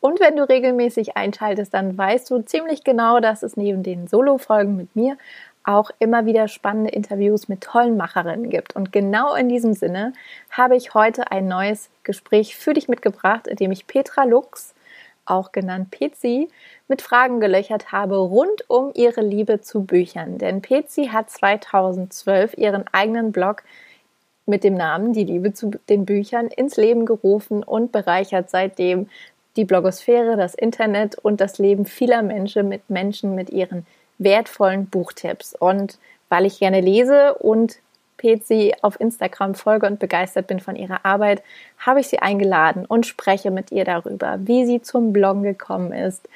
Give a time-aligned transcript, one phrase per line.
[0.00, 4.76] Und wenn du regelmäßig einschaltest, dann weißt du ziemlich genau, dass es neben den Solo-Folgen
[4.76, 5.16] mit mir
[5.64, 8.74] auch immer wieder spannende Interviews mit tollen Macherinnen gibt.
[8.74, 10.14] Und genau in diesem Sinne
[10.50, 14.74] habe ich heute ein neues Gespräch für dich mitgebracht, in dem ich Petra Lux,
[15.26, 16.48] auch genannt Pezi,
[16.88, 20.38] mit Fragen gelöchert habe rund um ihre Liebe zu Büchern.
[20.38, 23.62] Denn Pezi hat 2012 ihren eigenen Blog
[24.46, 29.10] mit dem Namen Die Liebe zu den Büchern ins Leben gerufen und bereichert seitdem
[29.58, 33.84] die Blogosphäre, das Internet und das Leben vieler Menschen mit Menschen mit ihren
[34.18, 35.54] wertvollen Buchtipps.
[35.54, 37.80] Und weil ich gerne lese und
[38.16, 41.42] Pezi auf Instagram folge und begeistert bin von ihrer Arbeit,
[41.78, 46.28] habe ich sie eingeladen und spreche mit ihr darüber, wie sie zum Bloggen gekommen ist,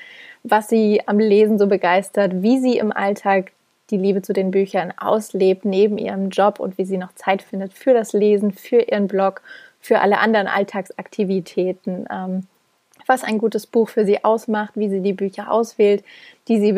[0.43, 3.53] was sie am Lesen so begeistert, wie sie im Alltag
[3.91, 7.73] die Liebe zu den Büchern auslebt neben ihrem Job und wie sie noch Zeit findet
[7.73, 9.43] für das Lesen, für ihren Blog,
[9.81, 12.47] für alle anderen Alltagsaktivitäten, ähm,
[13.07, 16.05] was ein gutes Buch für sie ausmacht, wie sie die Bücher auswählt,
[16.49, 16.73] die sie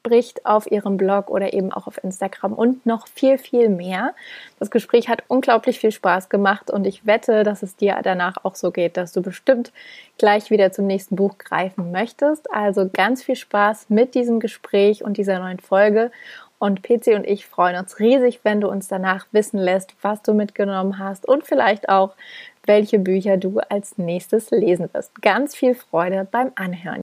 [0.00, 4.14] spricht auf ihrem Blog oder eben auch auf Instagram und noch viel, viel mehr.
[4.58, 8.54] Das Gespräch hat unglaublich viel Spaß gemacht und ich wette, dass es dir danach auch
[8.54, 9.72] so geht, dass du bestimmt
[10.16, 12.50] gleich wieder zum nächsten Buch greifen möchtest.
[12.50, 16.10] Also ganz viel Spaß mit diesem Gespräch und dieser neuen Folge.
[16.58, 20.34] Und PC und ich freuen uns riesig, wenn du uns danach wissen lässt, was du
[20.34, 22.14] mitgenommen hast und vielleicht auch,
[22.64, 25.20] welche Bücher du als nächstes lesen wirst.
[25.22, 27.00] Ganz viel Freude beim Anhören.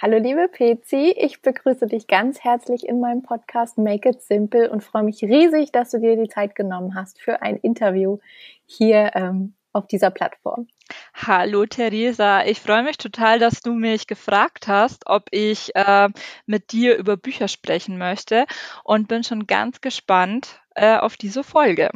[0.00, 4.84] Hallo liebe Pezi, ich begrüße dich ganz herzlich in meinem Podcast Make It Simple und
[4.84, 8.18] freue mich riesig, dass du dir die Zeit genommen hast für ein Interview
[8.64, 10.68] hier ähm, auf dieser Plattform.
[11.14, 16.08] Hallo Theresa, ich freue mich total, dass du mich gefragt hast, ob ich äh,
[16.46, 18.46] mit dir über Bücher sprechen möchte
[18.84, 21.90] und bin schon ganz gespannt äh, auf diese Folge.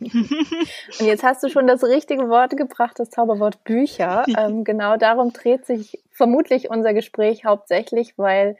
[0.00, 4.24] Und jetzt hast du schon das richtige Wort gebracht, das Zauberwort Bücher.
[4.36, 8.56] Ähm, genau darum dreht sich vermutlich unser Gespräch hauptsächlich, weil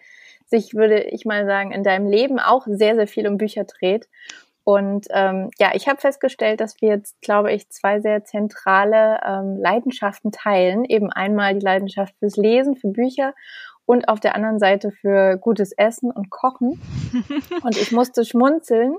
[0.47, 4.09] sich, würde ich mal sagen, in deinem Leben auch sehr, sehr viel um Bücher dreht.
[4.63, 9.57] Und ähm, ja, ich habe festgestellt, dass wir jetzt, glaube ich, zwei sehr zentrale ähm,
[9.59, 10.85] Leidenschaften teilen.
[10.85, 13.35] Eben einmal die Leidenschaft fürs Lesen, für Bücher
[13.87, 16.81] und auf der anderen Seite für gutes Essen und Kochen.
[17.63, 18.97] und ich musste schmunzeln,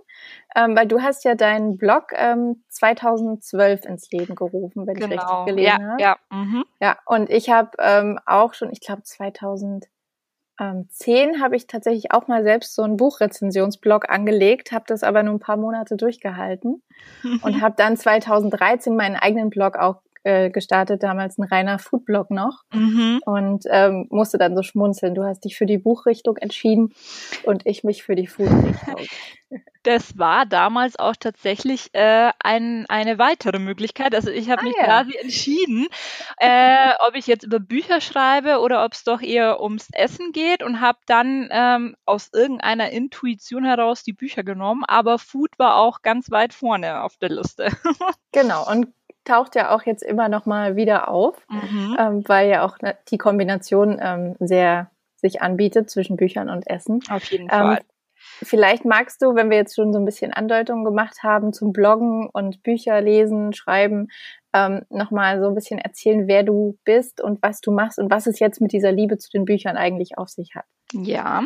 [0.55, 5.07] ähm, weil du hast ja deinen Blog ähm, 2012 ins Leben gerufen, wenn genau.
[5.07, 5.45] ich richtig genau.
[5.45, 6.01] gelesen ja, habe.
[6.01, 6.65] Ja, mhm.
[6.79, 12.43] ja, und ich habe ähm, auch schon, ich glaube 2010 habe ich tatsächlich auch mal
[12.43, 16.83] selbst so einen Buchrezensionsblog angelegt, habe das aber nur ein paar Monate durchgehalten
[17.41, 22.63] und habe dann 2013 meinen eigenen Blog auch äh, gestartet, damals ein reiner Foodblog noch
[22.73, 23.19] mhm.
[23.25, 25.15] und ähm, musste dann so schmunzeln.
[25.15, 26.93] Du hast dich für die Buchrichtung entschieden
[27.43, 28.95] und ich mich für die Foodrichtung.
[29.83, 34.15] Das war damals auch tatsächlich äh, ein, eine weitere Möglichkeit.
[34.15, 34.83] Also ich habe ah, mich ja.
[34.85, 35.85] quasi entschieden,
[36.37, 40.63] äh, ob ich jetzt über Bücher schreibe oder ob es doch eher ums Essen geht
[40.63, 44.83] und habe dann ähm, aus irgendeiner Intuition heraus die Bücher genommen.
[44.87, 47.67] Aber Food war auch ganz weit vorne auf der Liste.
[48.31, 48.67] genau.
[48.67, 48.87] Und
[49.25, 51.97] taucht ja auch jetzt immer noch mal wieder auf, mhm.
[51.99, 57.01] ähm, weil ja auch ne, die Kombination ähm, sehr sich anbietet zwischen Büchern und Essen.
[57.09, 57.79] Auf jeden ähm, Fall.
[58.43, 62.27] Vielleicht magst du, wenn wir jetzt schon so ein bisschen Andeutungen gemacht haben zum Bloggen
[62.31, 64.07] und Bücher lesen, schreiben,
[64.53, 68.27] ähm, nochmal so ein bisschen erzählen, wer du bist und was du machst und was
[68.27, 70.65] es jetzt mit dieser Liebe zu den Büchern eigentlich auf sich hat.
[70.93, 71.43] Ja,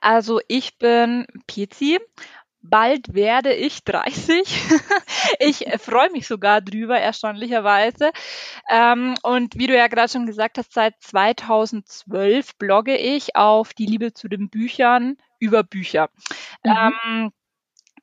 [0.00, 1.98] also ich bin Pizi
[2.70, 4.42] bald werde ich 30.
[5.40, 8.10] ich freue mich sogar drüber, erstaunlicherweise.
[8.70, 13.86] Ähm, und wie du ja gerade schon gesagt hast, seit 2012 blogge ich auf die
[13.86, 16.10] Liebe zu den Büchern über Bücher.
[16.64, 16.72] Mhm.
[16.72, 17.32] Ähm,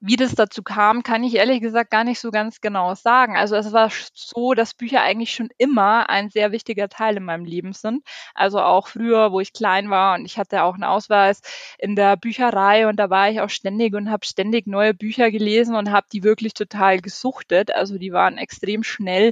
[0.06, 3.38] wie das dazu kam, kann ich ehrlich gesagt gar nicht so ganz genau sagen.
[3.38, 7.46] Also es war so, dass Bücher eigentlich schon immer ein sehr wichtiger Teil in meinem
[7.46, 8.04] Leben sind.
[8.36, 11.42] Also auch früher, wo ich klein war und ich hatte auch einen Ausweis
[11.80, 15.74] in der Bücherei und da war ich auch ständig und habe ständig neue Bücher gelesen
[15.74, 17.74] und habe die wirklich total gesuchtet.
[17.74, 19.32] Also die waren extrem schnell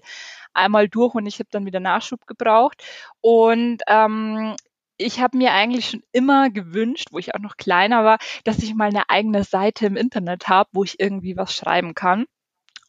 [0.54, 2.82] einmal durch und ich habe dann wieder Nachschub gebraucht.
[3.20, 4.56] Und ähm,
[5.02, 8.76] ich habe mir eigentlich schon immer gewünscht, wo ich auch noch kleiner war, dass ich
[8.76, 12.26] mal eine eigene Seite im Internet habe, wo ich irgendwie was schreiben kann.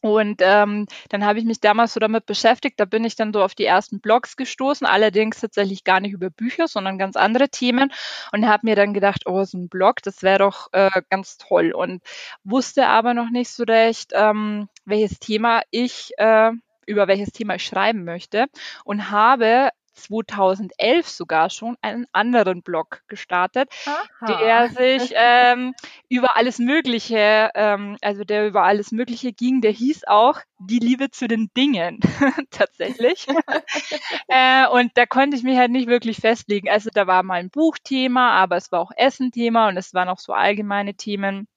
[0.04, 3.40] Und ähm, dann habe ich mich damals so damit beschäftigt, da bin ich dann so
[3.40, 7.92] auf die ersten Blogs gestoßen, allerdings tatsächlich gar nicht über Bücher, sondern ganz andere Themen.
[8.32, 11.70] Und habe mir dann gedacht, oh, so ein Blog, das wäre doch äh, ganz toll.
[11.72, 12.02] Und
[12.42, 16.50] wusste aber noch nicht so recht, ähm, welches Thema ich äh,
[16.84, 18.46] über welches Thema ich schreiben möchte.
[18.84, 24.26] Und habe 2011 sogar schon einen anderen Blog gestartet, Aha.
[24.26, 25.74] der sich ähm,
[26.08, 29.60] über alles Mögliche, ähm, also der über alles Mögliche ging.
[29.60, 32.00] Der hieß auch Die Liebe zu den Dingen
[32.50, 33.26] tatsächlich.
[34.28, 36.68] äh, und da konnte ich mich halt nicht wirklich festlegen.
[36.68, 40.18] Also da war mal ein Buchthema, aber es war auch Essenthema und es waren auch
[40.18, 41.48] so allgemeine Themen.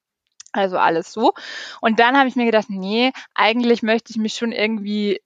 [0.51, 1.33] Also alles so.
[1.81, 5.19] Und dann habe ich mir gedacht, nee, eigentlich möchte ich mich schon irgendwie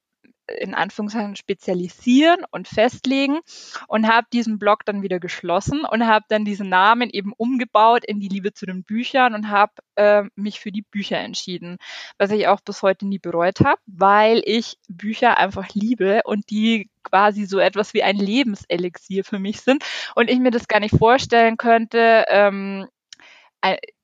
[0.59, 3.39] in Anführungszeichen spezialisieren und festlegen
[3.87, 8.19] und habe diesen Blog dann wieder geschlossen und habe dann diesen Namen eben umgebaut in
[8.19, 11.77] die Liebe zu den Büchern und habe äh, mich für die Bücher entschieden,
[12.17, 16.89] was ich auch bis heute nie bereut habe, weil ich Bücher einfach liebe und die
[17.03, 19.83] quasi so etwas wie ein Lebenselixier für mich sind
[20.15, 22.87] und ich mir das gar nicht vorstellen könnte, ähm,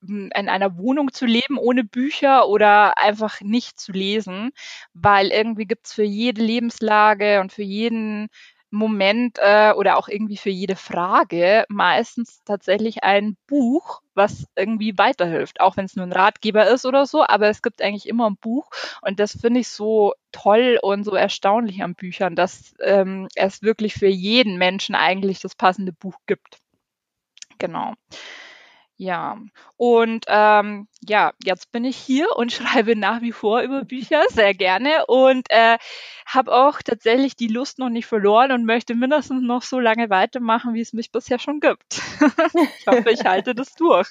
[0.01, 4.51] in einer Wohnung zu leben ohne Bücher oder einfach nicht zu lesen,
[4.93, 8.29] weil irgendwie gibt's für jede Lebenslage und für jeden
[8.71, 15.61] Moment äh, oder auch irgendwie für jede Frage meistens tatsächlich ein Buch, was irgendwie weiterhilft,
[15.61, 18.37] auch wenn es nur ein Ratgeber ist oder so, aber es gibt eigentlich immer ein
[18.37, 18.69] Buch
[19.01, 23.93] und das finde ich so toll und so erstaunlich an Büchern, dass ähm, es wirklich
[23.93, 26.59] für jeden Menschen eigentlich das passende Buch gibt.
[27.59, 27.93] Genau.
[28.97, 29.37] Ja,
[29.75, 34.53] und ähm, ja, jetzt bin ich hier und schreibe nach wie vor über Bücher, sehr
[34.53, 35.77] gerne und äh,
[36.25, 40.73] habe auch tatsächlich die Lust noch nicht verloren und möchte mindestens noch so lange weitermachen,
[40.73, 42.01] wie es mich bisher schon gibt.
[42.79, 44.07] ich hoffe, ich halte das durch.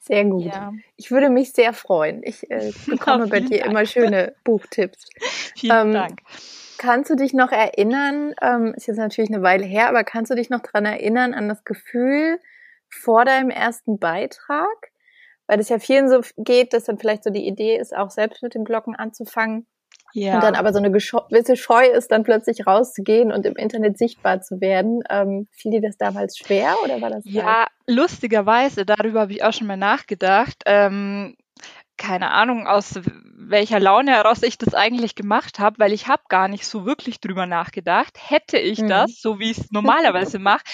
[0.00, 0.44] Sehr gut.
[0.44, 0.72] Ja.
[0.96, 2.22] Ich würde mich sehr freuen.
[2.24, 3.70] Ich äh, bekomme bei dir Dank.
[3.70, 5.08] immer schöne Buchtipps.
[5.56, 6.20] Vielen ähm, Dank.
[6.78, 10.34] Kannst du dich noch erinnern, ähm, ist jetzt natürlich eine Weile her, aber kannst du
[10.34, 12.38] dich noch daran erinnern, an das Gefühl,
[12.96, 14.90] vor deinem ersten Beitrag?
[15.46, 18.42] Weil es ja vielen so geht, dass dann vielleicht so die Idee ist, auch selbst
[18.42, 19.66] mit dem Blocken anzufangen.
[20.12, 20.36] Ja.
[20.36, 24.40] Und dann aber so eine gewisse Scheu ist, dann plötzlich rauszugehen und im Internet sichtbar
[24.40, 25.02] zu werden.
[25.10, 27.22] Ähm, fiel dir das damals schwer oder war das?
[27.26, 27.68] Ja, halt?
[27.86, 30.62] lustigerweise, darüber habe ich auch schon mal nachgedacht.
[30.64, 31.36] Ähm,
[31.96, 33.00] keine Ahnung, aus
[33.48, 37.20] welcher Laune heraus ich das eigentlich gemacht habe, weil ich habe gar nicht so wirklich
[37.20, 38.16] drüber nachgedacht.
[38.18, 38.88] Hätte ich mhm.
[38.88, 40.64] das, so wie ich es normalerweise mache,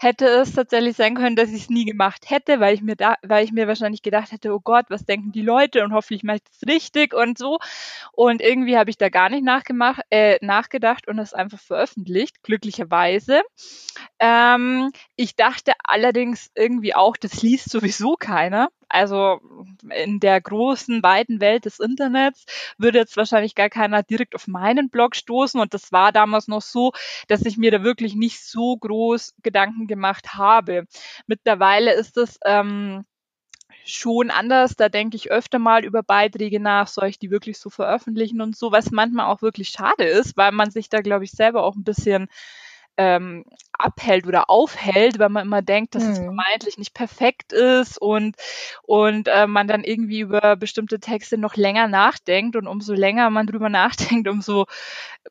[0.00, 3.16] hätte es tatsächlich sein können, dass ich es nie gemacht hätte, weil ich mir da,
[3.22, 6.36] weil ich mir wahrscheinlich gedacht hätte, oh Gott, was denken die Leute und hoffentlich mache
[6.36, 7.58] ich das richtig und so.
[8.12, 13.42] Und irgendwie habe ich da gar nicht nachgemacht, äh, nachgedacht und es einfach veröffentlicht, glücklicherweise.
[14.18, 18.68] Ähm, ich dachte allerdings irgendwie auch, das liest sowieso keiner.
[18.92, 19.40] Also
[20.04, 22.44] in der großen, weiten Welt des Internets
[22.76, 25.58] würde jetzt wahrscheinlich gar keiner direkt auf meinen Blog stoßen.
[25.58, 26.92] Und das war damals noch so,
[27.26, 30.84] dass ich mir da wirklich nicht so groß Gedanken gemacht habe.
[31.26, 33.06] Mittlerweile ist es ähm,
[33.86, 34.76] schon anders.
[34.76, 38.56] Da denke ich öfter mal über Beiträge nach, soll ich die wirklich so veröffentlichen und
[38.56, 41.76] so, was manchmal auch wirklich schade ist, weil man sich da, glaube ich, selber auch
[41.76, 42.28] ein bisschen
[43.02, 46.10] ähm, abhält oder aufhält, weil man immer denkt, dass mhm.
[46.10, 48.36] es vermeintlich nicht perfekt ist und,
[48.82, 53.46] und äh, man dann irgendwie über bestimmte Texte noch länger nachdenkt und umso länger man
[53.46, 54.66] drüber nachdenkt, umso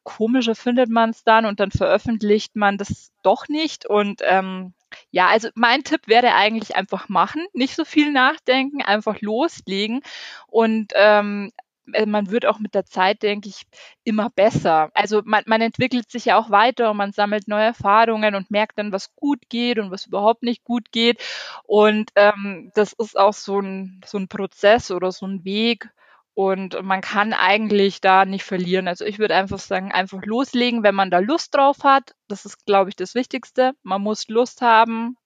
[0.04, 4.74] komischer findet man es dann und dann veröffentlicht man das doch nicht und ähm,
[5.10, 10.01] ja, also mein Tipp wäre eigentlich einfach machen, nicht so viel nachdenken, einfach loslegen
[10.48, 11.61] und ähm, äh,
[12.06, 13.64] man wird auch mit der Zeit, denke ich,
[14.04, 14.90] immer besser.
[14.94, 18.78] Also man, man entwickelt sich ja auch weiter und man sammelt neue Erfahrungen und merkt
[18.78, 21.22] dann, was gut geht und was überhaupt nicht gut geht.
[21.64, 25.90] Und ähm, das ist auch so ein, so ein Prozess oder so ein Weg.
[26.34, 28.88] Und man kann eigentlich da nicht verlieren.
[28.88, 32.16] Also ich würde einfach sagen, einfach loslegen, wenn man da Lust drauf hat.
[32.30, 33.74] Das ist, glaube ich, das Wichtigste.
[33.84, 35.18] Man muss Lust haben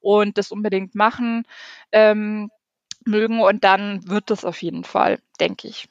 [0.00, 1.44] und das unbedingt machen.
[1.92, 2.50] Ähm,
[3.06, 5.88] mögen und dann wird das auf jeden Fall, denke ich.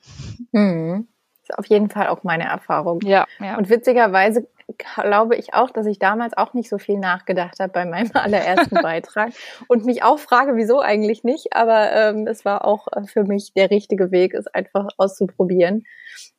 [0.51, 1.07] Mhm.
[1.41, 3.01] Ist auf jeden Fall auch meine Erfahrung.
[3.01, 3.57] Ja, ja.
[3.57, 7.85] Und witzigerweise glaube ich auch, dass ich damals auch nicht so viel nachgedacht habe bei
[7.85, 9.33] meinem allerersten Beitrag
[9.67, 11.55] und mich auch frage, wieso eigentlich nicht.
[11.55, 15.83] Aber ähm, es war auch äh, für mich der richtige Weg, es einfach auszuprobieren.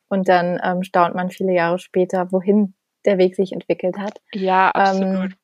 [0.09, 4.21] Und dann ähm, staunt man viele Jahre später, wohin der Weg sich entwickelt hat.
[4.33, 5.33] Ja, absolut.
[5.33, 5.35] Ähm,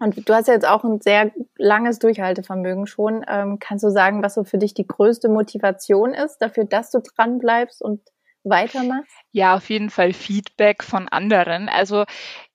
[0.00, 3.24] und du hast ja jetzt auch ein sehr langes Durchhaltevermögen schon.
[3.28, 7.00] Ähm, kannst du sagen, was so für dich die größte Motivation ist, dafür, dass du
[7.00, 8.00] dran bleibst und
[8.44, 9.24] weitermachst?
[9.32, 11.68] Ja, auf jeden Fall Feedback von anderen.
[11.68, 12.04] Also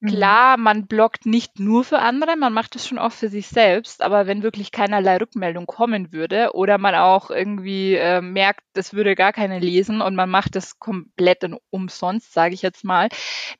[0.00, 0.08] Mhm.
[0.08, 4.02] Klar, man bloggt nicht nur für andere, man macht es schon auch für sich selbst,
[4.02, 9.16] aber wenn wirklich keinerlei Rückmeldung kommen würde oder man auch irgendwie äh, merkt, das würde
[9.16, 13.08] gar keiner lesen und man macht das komplett umsonst, sage ich jetzt mal,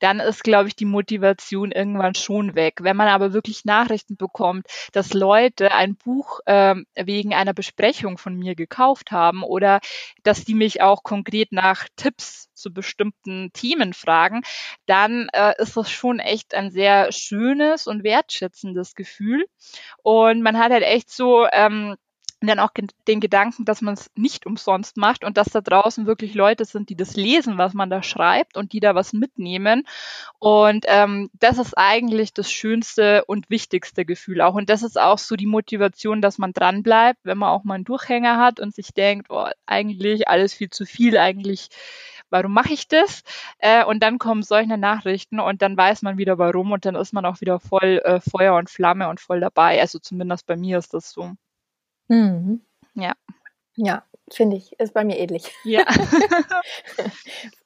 [0.01, 2.79] dann ist, glaube ich, die Motivation irgendwann schon weg.
[2.83, 8.37] Wenn man aber wirklich Nachrichten bekommt, dass Leute ein Buch äh, wegen einer Besprechung von
[8.37, 9.81] mir gekauft haben oder
[10.23, 14.43] dass die mich auch konkret nach Tipps zu bestimmten Themen fragen,
[14.87, 19.45] dann äh, ist das schon echt ein sehr schönes und wertschätzendes Gefühl.
[20.03, 21.97] Und man hat halt echt so ähm,
[22.47, 22.71] dann auch
[23.09, 26.89] den Gedanken, dass man es nicht umsonst macht und dass da draußen wirklich Leute sind,
[26.89, 29.87] die das lesen, was man da schreibt und die da was mitnehmen.
[30.39, 34.55] Und ähm, das ist eigentlich das schönste und wichtigste Gefühl auch.
[34.55, 37.75] Und das ist auch so die Motivation, dass man dran bleibt, wenn man auch mal
[37.75, 41.69] einen Durchhänger hat und sich denkt, oh, eigentlich alles viel zu viel, eigentlich
[42.31, 43.23] warum mache ich das?
[43.59, 47.13] Äh, und dann kommen solche Nachrichten und dann weiß man wieder warum und dann ist
[47.13, 49.81] man auch wieder voll äh, Feuer und Flamme und voll dabei.
[49.81, 51.33] Also zumindest bei mir ist das so.
[52.11, 52.61] Mhm.
[52.95, 53.15] Ja.
[53.77, 55.53] Ja, finde ich, ist bei mir ähnlich.
[55.65, 55.85] Ja.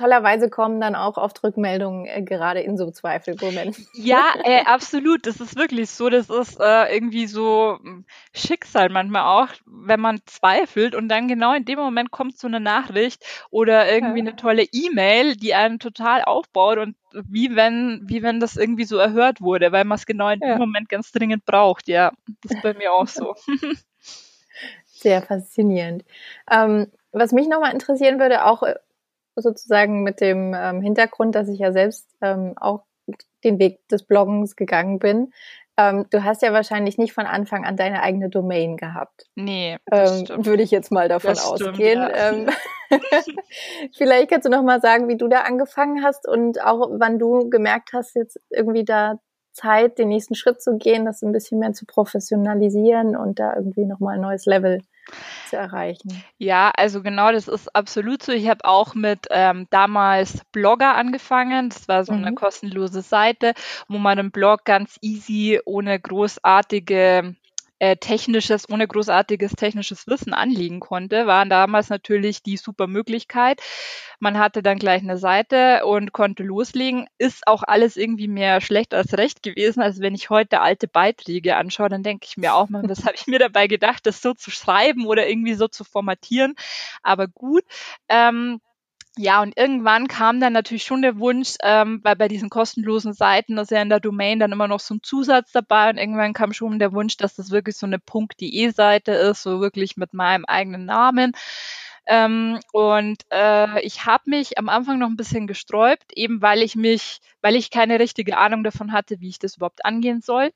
[0.00, 3.86] tollerweise kommen dann auch oft Rückmeldungen äh, gerade in so Zweifelmomenten.
[3.94, 5.26] Ja, äh, absolut.
[5.26, 6.08] Das ist wirklich so.
[6.08, 8.04] Das ist äh, irgendwie so hm,
[8.34, 12.60] Schicksal manchmal auch, wenn man zweifelt und dann genau in dem Moment kommt so eine
[12.60, 14.26] Nachricht oder irgendwie ja.
[14.26, 18.96] eine tolle E-Mail, die einen total aufbaut und wie wenn, wie wenn das irgendwie so
[18.96, 20.54] erhört wurde, weil man es genau in ja.
[20.54, 21.88] dem Moment ganz dringend braucht.
[21.88, 23.34] Ja, das ist bei mir auch so.
[24.86, 26.04] Sehr faszinierend.
[26.50, 28.76] Ähm, was mich nochmal interessieren würde, auch äh,
[29.40, 32.84] sozusagen mit dem ähm, Hintergrund, dass ich ja selbst ähm, auch
[33.44, 35.32] den Weg des Bloggens gegangen bin.
[35.76, 39.26] Ähm, du hast ja wahrscheinlich nicht von Anfang an deine eigene Domain gehabt.
[39.34, 42.02] Nee, ähm, würde ich jetzt mal davon das ausgehen.
[42.02, 42.30] Stimmt, ja.
[42.30, 42.48] Ähm,
[43.96, 47.48] vielleicht kannst du noch mal sagen, wie du da angefangen hast und auch wann du
[47.48, 49.20] gemerkt hast, jetzt irgendwie da
[49.52, 53.84] Zeit, den nächsten Schritt zu gehen, das ein bisschen mehr zu professionalisieren und da irgendwie
[53.84, 54.80] noch mal ein neues Level
[55.48, 56.24] zu erreichen.
[56.38, 58.32] Ja, also genau, das ist absolut so.
[58.32, 61.70] Ich habe auch mit ähm, damals Blogger angefangen.
[61.70, 62.24] Das war so mhm.
[62.24, 63.54] eine kostenlose Seite,
[63.88, 67.34] wo man einen Blog ganz easy ohne großartige
[67.80, 73.60] äh, technisches, ohne großartiges technisches Wissen anliegen konnte, waren damals natürlich die super Möglichkeit.
[74.20, 77.08] Man hatte dann gleich eine Seite und konnte loslegen.
[77.18, 79.80] Ist auch alles irgendwie mehr schlecht als recht gewesen.
[79.80, 83.16] Also wenn ich heute alte Beiträge anschaue, dann denke ich mir auch mal, was habe
[83.16, 86.54] ich mir dabei gedacht, das so zu schreiben oder irgendwie so zu formatieren.
[87.02, 87.64] Aber gut.
[88.08, 88.60] Ähm,
[89.20, 93.58] ja, und irgendwann kam dann natürlich schon der Wunsch, ähm, weil bei diesen kostenlosen Seiten
[93.58, 96.54] ist ja in der Domain dann immer noch so ein Zusatz dabei und irgendwann kam
[96.54, 97.98] schon der Wunsch, dass das wirklich so eine
[98.40, 101.32] .de Seite ist, so wirklich mit meinem eigenen Namen.
[102.06, 106.74] Ähm, und äh, ich habe mich am Anfang noch ein bisschen gesträubt, eben weil ich
[106.74, 110.50] mich, weil ich keine richtige Ahnung davon hatte, wie ich das überhaupt angehen soll.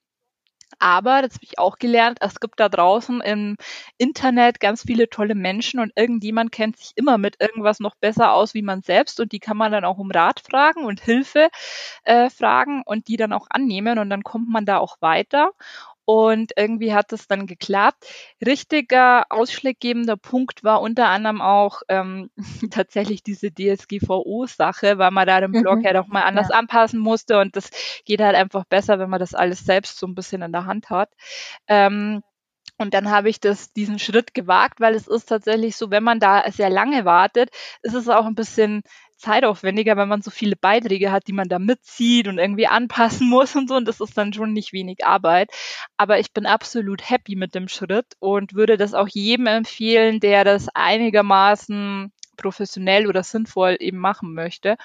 [0.80, 3.56] Aber, das habe ich auch gelernt, es gibt da draußen im
[3.98, 8.54] Internet ganz viele tolle Menschen und irgendjemand kennt sich immer mit irgendwas noch besser aus
[8.54, 11.48] wie man selbst und die kann man dann auch um Rat fragen und Hilfe
[12.04, 15.50] äh, fragen und die dann auch annehmen und dann kommt man da auch weiter.
[16.06, 18.04] Und irgendwie hat es dann geklappt.
[18.44, 22.30] Richtiger ausschlaggebender Punkt war unter anderem auch ähm,
[22.70, 25.84] tatsächlich diese DSGVO-Sache, weil man da den Blog mhm.
[25.84, 26.56] ja doch mal anders ja.
[26.56, 27.70] anpassen musste und das
[28.04, 30.90] geht halt einfach besser, wenn man das alles selbst so ein bisschen in der Hand
[30.90, 31.10] hat.
[31.68, 32.22] Ähm,
[32.76, 36.18] und dann habe ich das, diesen Schritt gewagt, weil es ist tatsächlich so, wenn man
[36.18, 37.50] da sehr lange wartet,
[37.82, 38.82] ist es auch ein bisschen
[39.16, 43.54] zeitaufwendiger, wenn man so viele Beiträge hat, die man da mitzieht und irgendwie anpassen muss
[43.56, 43.76] und so.
[43.76, 45.50] Und das ist dann schon nicht wenig Arbeit.
[45.96, 50.44] Aber ich bin absolut happy mit dem Schritt und würde das auch jedem empfehlen, der
[50.44, 54.76] das einigermaßen professionell oder sinnvoll eben machen möchte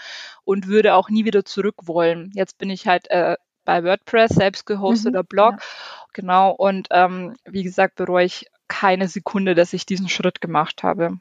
[0.43, 2.31] und würde auch nie wieder zurück wollen.
[2.35, 5.53] Jetzt bin ich halt äh, bei WordPress, selbst gehosteter mhm, Blog.
[5.53, 5.65] Ja.
[6.13, 6.51] Genau.
[6.51, 11.17] Und ähm, wie gesagt, bereue ich keine Sekunde, dass ich diesen Schritt gemacht habe.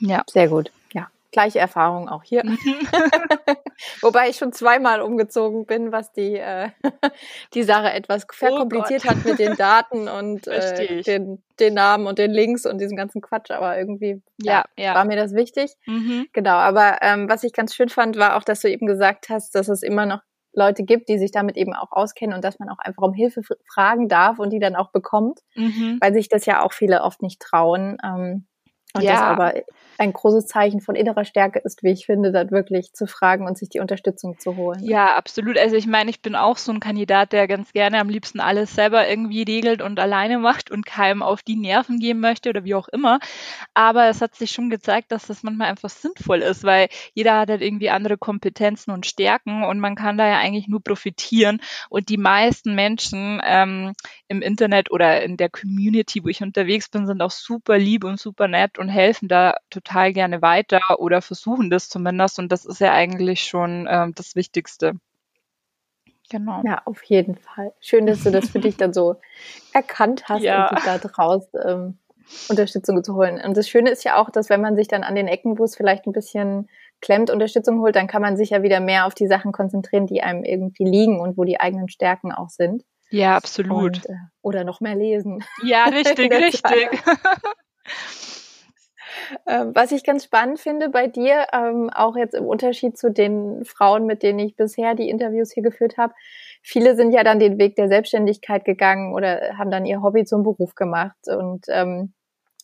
[0.00, 0.22] Ja.
[0.28, 0.70] Sehr gut.
[0.92, 2.44] Ja gleiche Erfahrung auch hier.
[2.44, 2.56] Mhm.
[4.02, 6.70] Wobei ich schon zweimal umgezogen bin, was die, äh,
[7.54, 12.06] die Sache etwas oh verkompliziert oh hat mit den Daten und äh, den, den Namen
[12.06, 13.50] und den Links und diesem ganzen Quatsch.
[13.50, 14.94] Aber irgendwie ja, ja.
[14.94, 15.74] war mir das wichtig.
[15.86, 16.26] Mhm.
[16.32, 19.54] Genau, aber ähm, was ich ganz schön fand, war auch, dass du eben gesagt hast,
[19.54, 20.20] dass es immer noch
[20.54, 23.42] Leute gibt, die sich damit eben auch auskennen und dass man auch einfach um Hilfe
[23.72, 25.98] fragen darf und die dann auch bekommt, mhm.
[26.00, 27.98] weil sich das ja auch viele oft nicht trauen.
[28.02, 28.46] Ähm,
[28.94, 29.12] Und ja.
[29.12, 29.54] das aber
[29.98, 33.58] ein großes Zeichen von innerer Stärke ist, wie ich finde, dort wirklich zu fragen und
[33.58, 34.82] sich die Unterstützung zu holen.
[34.82, 35.58] Ja, absolut.
[35.58, 38.74] Also ich meine, ich bin auch so ein Kandidat, der ganz gerne am liebsten alles
[38.74, 42.76] selber irgendwie regelt und alleine macht und keinem auf die Nerven gehen möchte oder wie
[42.76, 43.18] auch immer.
[43.74, 47.50] Aber es hat sich schon gezeigt, dass das manchmal einfach sinnvoll ist, weil jeder hat
[47.50, 51.60] halt irgendwie andere Kompetenzen und Stärken und man kann da ja eigentlich nur profitieren.
[51.90, 53.94] Und die meisten Menschen ähm,
[54.28, 58.20] im Internet oder in der Community, wo ich unterwegs bin, sind auch super lieb und
[58.20, 62.38] super nett und helfen da total total gerne weiter oder versuchen das zumindest.
[62.38, 64.94] Und das ist ja eigentlich schon ähm, das Wichtigste.
[66.30, 66.62] Genau.
[66.64, 67.72] Ja, auf jeden Fall.
[67.80, 69.16] Schön, dass du das für dich dann so
[69.72, 70.68] erkannt hast ja.
[70.68, 71.96] und dich da draus ähm,
[72.50, 73.40] Unterstützung zu holen.
[73.42, 75.64] Und das Schöne ist ja auch, dass wenn man sich dann an den Ecken, wo
[75.64, 76.68] es vielleicht ein bisschen
[77.00, 80.22] klemmt, Unterstützung holt, dann kann man sich ja wieder mehr auf die Sachen konzentrieren, die
[80.22, 82.84] einem irgendwie liegen und wo die eigenen Stärken auch sind.
[83.10, 83.96] Ja, absolut.
[83.96, 85.42] Und, äh, oder noch mehr lesen.
[85.62, 86.88] Ja, richtig, richtig.
[89.46, 93.64] Ähm, was ich ganz spannend finde bei dir, ähm, auch jetzt im Unterschied zu den
[93.64, 96.14] Frauen, mit denen ich bisher die Interviews hier geführt habe,
[96.62, 100.42] viele sind ja dann den Weg der Selbstständigkeit gegangen oder haben dann ihr Hobby zum
[100.42, 101.16] Beruf gemacht.
[101.26, 102.12] Und ähm,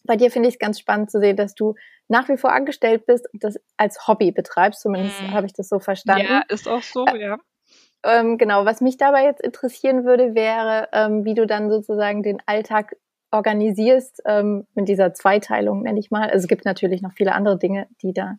[0.04, 1.74] bei dir finde ich es ganz spannend zu sehen, dass du
[2.08, 4.80] nach wie vor angestellt bist und das als Hobby betreibst.
[4.80, 5.32] Zumindest mhm.
[5.32, 6.26] habe ich das so verstanden.
[6.28, 7.38] Ja, ist auch so, äh, ja.
[8.04, 12.42] Ähm, genau, was mich dabei jetzt interessieren würde, wäre, ähm, wie du dann sozusagen den
[12.44, 12.96] Alltag
[13.34, 16.30] organisierst ähm, mit dieser Zweiteilung, nenne ich mal.
[16.30, 18.36] Also es gibt natürlich noch viele andere Dinge, die da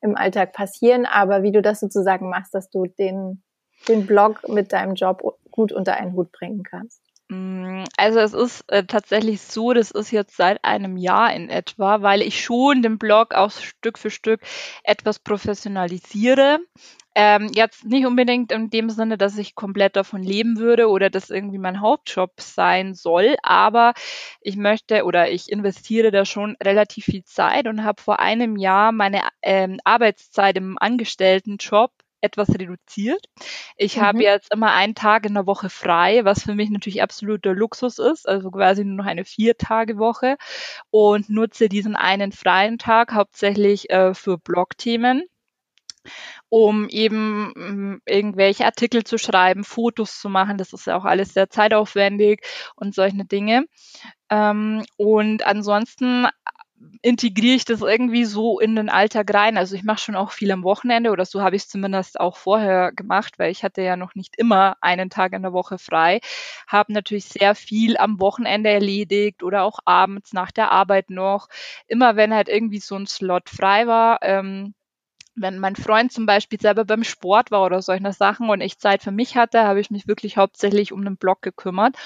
[0.00, 3.42] im Alltag passieren, aber wie du das sozusagen machst, dass du den,
[3.88, 7.02] den Blog mit deinem Job gut unter einen Hut bringen kannst.
[7.28, 12.02] Mm, also es ist äh, tatsächlich so, das ist jetzt seit einem Jahr in etwa,
[12.02, 14.40] weil ich schon den Blog auch Stück für Stück
[14.84, 16.58] etwas professionalisiere.
[17.18, 21.30] Ähm, jetzt nicht unbedingt in dem Sinne, dass ich komplett davon leben würde oder das
[21.30, 23.94] irgendwie mein Hauptjob sein soll, aber
[24.42, 28.92] ich möchte oder ich investiere da schon relativ viel Zeit und habe vor einem Jahr
[28.92, 33.24] meine ähm, Arbeitszeit im Angestelltenjob etwas reduziert.
[33.78, 34.00] Ich mhm.
[34.02, 37.98] habe jetzt immer einen Tag in der Woche frei, was für mich natürlich absoluter Luxus
[37.98, 40.36] ist, also quasi nur noch eine Vier-Tage-Woche
[40.90, 45.24] und nutze diesen einen freien Tag hauptsächlich äh, für Blogthemen
[46.48, 50.58] um eben mm, irgendwelche Artikel zu schreiben, Fotos zu machen.
[50.58, 52.40] Das ist ja auch alles sehr zeitaufwendig
[52.76, 53.66] und solche Dinge.
[54.30, 56.26] Ähm, und ansonsten
[57.02, 59.56] integriere ich das irgendwie so in den Alltag rein.
[59.56, 62.36] Also ich mache schon auch viel am Wochenende oder so habe ich es zumindest auch
[62.36, 66.20] vorher gemacht, weil ich hatte ja noch nicht immer einen Tag in der Woche frei.
[66.66, 71.48] Habe natürlich sehr viel am Wochenende erledigt oder auch abends nach der Arbeit noch.
[71.86, 74.74] Immer wenn halt irgendwie so ein Slot frei war, ähm,
[75.36, 79.02] wenn mein Freund zum Beispiel selber beim Sport war oder solche Sachen und ich Zeit
[79.02, 81.96] für mich hatte, habe ich mich wirklich hauptsächlich um den Blog gekümmert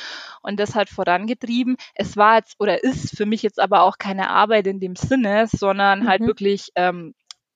[0.42, 1.76] und das hat vorangetrieben.
[1.94, 5.46] Es war jetzt oder ist für mich jetzt aber auch keine Arbeit in dem Sinne,
[5.46, 6.24] sondern halt mhm.
[6.24, 7.14] halt wirklich ähm,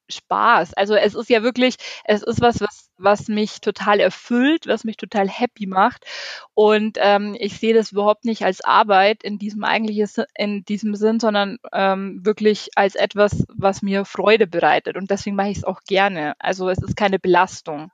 [0.08, 0.74] Spaß.
[0.74, 4.96] Also es ist ja wirklich, es ist was, was, was mich total erfüllt, was mich
[4.96, 6.04] total happy macht.
[6.54, 11.20] Und ähm, ich sehe das überhaupt nicht als Arbeit in diesem eigentlichen, in diesem Sinn,
[11.20, 14.96] sondern ähm, wirklich als etwas, was mir Freude bereitet.
[14.96, 16.34] Und deswegen mache ich es auch gerne.
[16.38, 17.90] Also es ist keine Belastung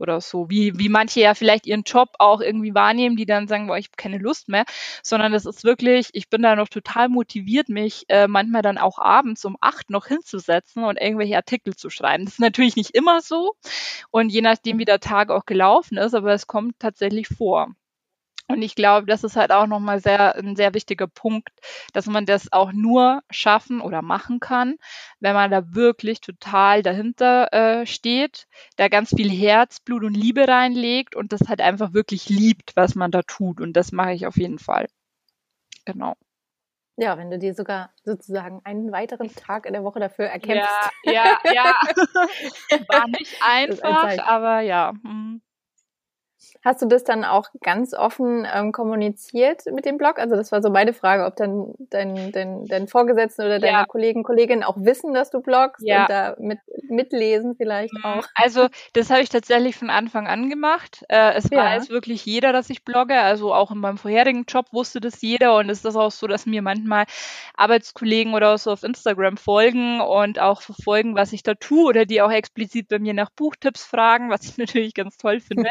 [0.00, 3.66] oder so, wie, wie manche ja vielleicht ihren Job auch irgendwie wahrnehmen, die dann sagen,
[3.66, 4.64] boah, ich habe keine Lust mehr,
[5.02, 8.98] sondern das ist wirklich, ich bin da noch total motiviert, mich äh, manchmal dann auch
[8.98, 12.24] abends um acht noch hinzusetzen und irgendwelche Artikel zu schreiben.
[12.24, 13.54] Das ist natürlich nicht immer so
[14.10, 17.74] und je nachdem, wie der Tag auch gelaufen ist, aber es kommt tatsächlich vor.
[18.48, 21.50] Und ich glaube, das ist halt auch nochmal sehr, ein sehr wichtiger Punkt,
[21.92, 24.76] dass man das auch nur schaffen oder machen kann,
[25.20, 31.14] wenn man da wirklich total dahinter äh, steht, da ganz viel Herzblut und Liebe reinlegt
[31.14, 33.60] und das halt einfach wirklich liebt, was man da tut.
[33.60, 34.86] Und das mache ich auf jeden Fall.
[35.84, 36.14] Genau.
[36.96, 40.90] Ja, wenn du dir sogar sozusagen einen weiteren Tag in der Woche dafür erkämpfst.
[41.04, 41.74] Ja, ja, ja.
[42.88, 44.92] War nicht einfach, ein aber ja.
[45.04, 45.40] Mhm.
[46.64, 50.18] Hast du das dann auch ganz offen ähm, kommuniziert mit dem Blog?
[50.18, 53.86] Also das war so meine Frage, ob dann dein, dein, dein Vorgesetzten oder deine ja.
[53.86, 56.02] Kollegen, Kolleginnen auch wissen, dass du bloggst ja.
[56.02, 58.04] und da mit, mitlesen vielleicht mhm.
[58.04, 58.26] auch.
[58.34, 61.04] Also das habe ich tatsächlich von Anfang an gemacht.
[61.08, 61.58] Äh, es ja.
[61.58, 63.18] weiß wirklich jeder, dass ich blogge.
[63.18, 66.46] Also auch in meinem vorherigen Job wusste das jeder und es ist auch so, dass
[66.46, 67.06] mir manchmal
[67.54, 72.22] Arbeitskollegen oder so auf Instagram folgen und auch verfolgen, was ich da tue oder die
[72.22, 75.70] auch explizit bei mir nach Buchtipps fragen, was ich natürlich ganz toll finde.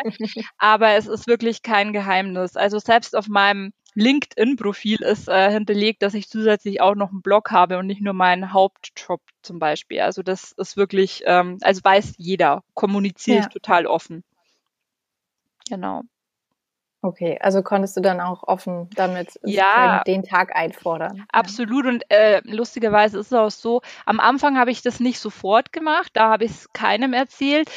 [0.57, 2.55] Aber es ist wirklich kein Geheimnis.
[2.55, 7.51] Also selbst auf meinem LinkedIn-Profil ist äh, hinterlegt, dass ich zusätzlich auch noch einen Blog
[7.51, 10.01] habe und nicht nur meinen Hauptjob zum Beispiel.
[10.01, 13.43] Also das ist wirklich, ähm, also weiß jeder, kommuniziere ja.
[13.43, 14.23] ich total offen.
[15.67, 16.03] Genau.
[17.03, 21.25] Okay, also konntest du dann auch offen damit ja, den Tag einfordern.
[21.31, 25.71] Absolut und äh, lustigerweise ist es auch so, am Anfang habe ich das nicht sofort
[25.71, 27.69] gemacht, da habe ich es keinem erzählt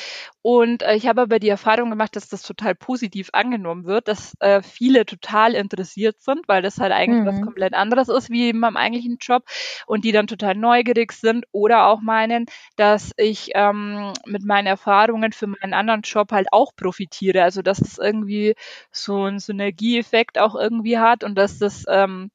[0.43, 4.35] und äh, ich habe aber die Erfahrung gemacht, dass das total positiv angenommen wird, dass
[4.41, 7.27] äh, viele total interessiert sind, weil das halt eigentlich mhm.
[7.27, 9.45] was komplett anderes ist wie in meinem eigentlichen Job
[9.87, 15.33] und die dann total neugierig sind oder auch meinen, dass ich ähm, mit meinen Erfahrungen
[15.33, 17.43] für meinen anderen Job halt auch profitiere.
[17.43, 18.55] Also dass das irgendwie
[18.91, 22.31] so einen Synergieeffekt auch irgendwie hat und dass das ähm,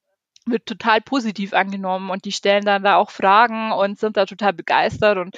[0.45, 4.53] wird total positiv angenommen und die stellen dann da auch Fragen und sind da total
[4.53, 5.17] begeistert.
[5.17, 5.35] Und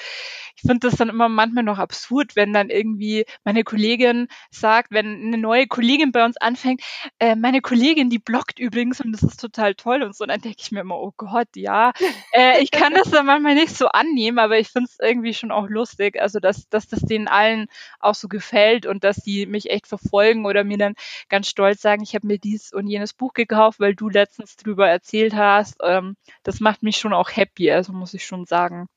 [0.57, 5.05] ich finde das dann immer manchmal noch absurd, wenn dann irgendwie meine Kollegin sagt, wenn
[5.27, 6.81] eine neue Kollegin bei uns anfängt,
[7.19, 10.41] äh, meine Kollegin, die bloggt übrigens und das ist total toll und so, und dann
[10.41, 11.91] denke ich mir immer, oh Gott, ja,
[12.33, 15.51] äh, ich kann das dann manchmal nicht so annehmen, aber ich finde es irgendwie schon
[15.51, 17.67] auch lustig, also dass, dass das denen allen
[17.99, 20.95] auch so gefällt und dass die mich echt verfolgen oder mir dann
[21.29, 24.87] ganz stolz sagen, ich habe mir dies und jenes Buch gekauft, weil du letztens drüber
[24.97, 25.75] erzählt hast.
[25.81, 28.87] Ähm, das macht mich schon auch happy, also muss ich schon sagen.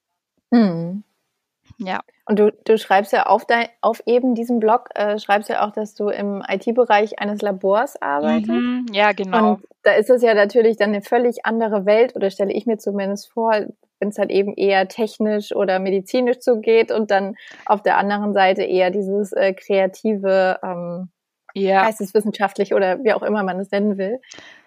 [0.51, 1.05] Mhm.
[1.79, 2.01] Ja.
[2.27, 5.73] Und du, du schreibst ja auf, dein, auf eben diesem Blog, äh, schreibst ja auch,
[5.73, 8.51] dass du im IT-Bereich eines Labors arbeitest.
[8.51, 9.53] Mhm, ja, genau.
[9.53, 12.79] Und da ist es ja natürlich dann eine völlig andere Welt, oder stelle ich mir
[12.79, 13.53] zumindest vor,
[13.99, 17.37] wenn es halt eben eher technisch oder medizinisch zugeht und dann
[17.67, 21.09] auf der anderen Seite eher dieses äh, kreative, ähm,
[21.55, 21.85] ja.
[21.85, 24.21] geisteswissenschaftlich oder wie auch immer man es nennen will.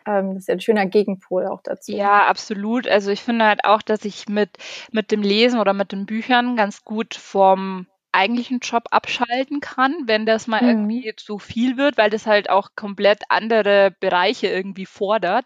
[0.05, 1.91] Ähm, das ist ja ein schöner Gegenpol auch dazu.
[1.91, 2.87] Ja, absolut.
[2.87, 4.49] Also ich finde halt auch, dass ich mit,
[4.91, 10.25] mit dem Lesen oder mit den Büchern ganz gut vom eigentlichen Job abschalten kann, wenn
[10.25, 10.69] das mal mhm.
[10.69, 15.45] irgendwie zu viel wird, weil das halt auch komplett andere Bereiche irgendwie fordert.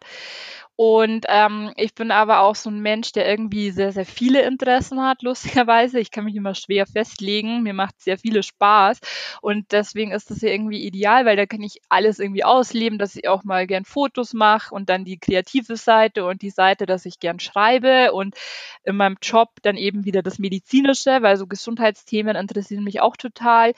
[0.80, 5.02] Und ähm, ich bin aber auch so ein Mensch, der irgendwie sehr, sehr viele Interessen
[5.02, 6.00] hat, lustigerweise.
[6.00, 7.64] Ich kann mich immer schwer festlegen.
[7.64, 9.00] Mir macht sehr viele Spaß.
[9.42, 13.16] Und deswegen ist das ja irgendwie ideal, weil da kann ich alles irgendwie ausleben, dass
[13.16, 17.06] ich auch mal gern Fotos mache und dann die kreative Seite und die Seite, dass
[17.06, 18.36] ich gern schreibe und
[18.84, 23.74] in meinem Job dann eben wieder das Medizinische, weil so Gesundheitsthemen interessieren mich auch total.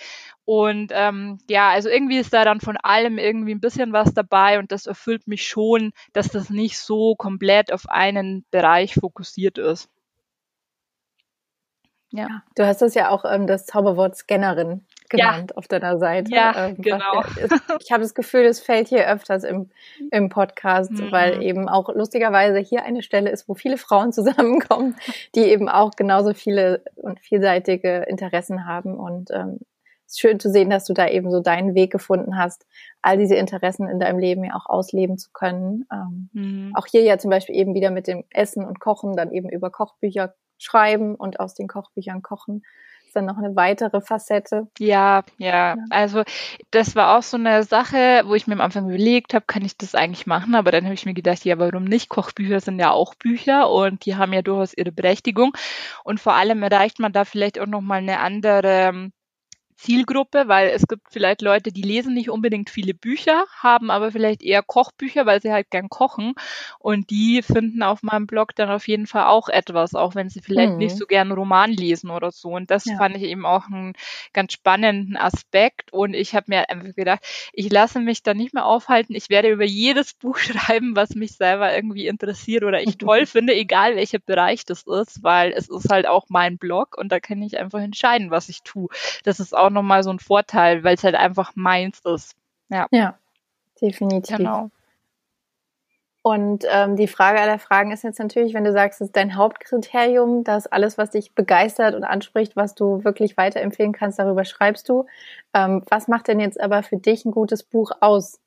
[0.50, 4.58] Und ähm, ja, also irgendwie ist da dann von allem irgendwie ein bisschen was dabei
[4.58, 9.90] und das erfüllt mich schon, dass das nicht so komplett auf einen Bereich fokussiert ist.
[12.10, 12.42] Ja.
[12.56, 15.56] Du hast das ja auch ähm, das Zauberwort Scannerin genannt ja.
[15.56, 16.34] auf deiner Seite.
[16.34, 17.22] Ja, ähm, genau.
[17.80, 19.70] ich habe das Gefühl, es fällt hier öfters im,
[20.10, 21.12] im Podcast, mhm.
[21.12, 24.96] weil eben auch lustigerweise hier eine Stelle ist, wo viele Frauen zusammenkommen,
[25.36, 28.98] die eben auch genauso viele und vielseitige Interessen haben.
[28.98, 29.60] Und ähm,
[30.18, 32.66] schön zu sehen, dass du da eben so deinen Weg gefunden hast,
[33.02, 35.86] all diese Interessen in deinem Leben ja auch ausleben zu können.
[35.92, 36.72] Ähm, mhm.
[36.76, 39.70] Auch hier ja zum Beispiel eben wieder mit dem Essen und Kochen, dann eben über
[39.70, 42.64] Kochbücher schreiben und aus den Kochbüchern kochen.
[43.06, 44.68] Ist dann noch eine weitere Facette.
[44.78, 45.76] Ja, ja, ja.
[45.90, 46.22] Also
[46.70, 49.76] das war auch so eine Sache, wo ich mir am Anfang überlegt habe, kann ich
[49.78, 50.54] das eigentlich machen?
[50.54, 52.10] Aber dann habe ich mir gedacht, ja, warum nicht?
[52.10, 55.54] Kochbücher sind ja auch Bücher und die haben ja durchaus ihre Berechtigung.
[56.04, 59.10] Und vor allem erreicht man da vielleicht auch nochmal eine andere
[59.80, 64.44] Zielgruppe, weil es gibt vielleicht Leute, die lesen nicht unbedingt viele Bücher, haben aber vielleicht
[64.44, 66.34] eher Kochbücher, weil sie halt gern kochen
[66.80, 70.42] und die finden auf meinem Blog dann auf jeden Fall auch etwas, auch wenn sie
[70.42, 70.80] vielleicht mhm.
[70.80, 72.50] nicht so gern Roman lesen oder so.
[72.50, 72.98] Und das ja.
[72.98, 73.94] fand ich eben auch einen
[74.34, 77.22] ganz spannenden Aspekt und ich habe mir einfach gedacht,
[77.54, 79.16] ich lasse mich da nicht mehr aufhalten.
[79.16, 83.56] Ich werde über jedes Buch schreiben, was mich selber irgendwie interessiert oder ich toll finde,
[83.56, 87.42] egal welcher Bereich das ist, weil es ist halt auch mein Blog und da kann
[87.42, 88.90] ich einfach entscheiden, was ich tue.
[89.24, 92.36] Das ist auch auch nochmal so ein Vorteil, weil es halt einfach meins ist.
[92.70, 93.18] Ja, ja
[93.82, 94.38] definitiv.
[94.38, 94.70] Genau.
[96.22, 99.36] Und ähm, die Frage aller Fragen ist jetzt natürlich, wenn du sagst, es ist dein
[99.36, 104.90] Hauptkriterium, dass alles, was dich begeistert und anspricht, was du wirklich weiterempfehlen kannst, darüber schreibst
[104.90, 105.06] du.
[105.54, 108.40] Ähm, was macht denn jetzt aber für dich ein gutes Buch aus?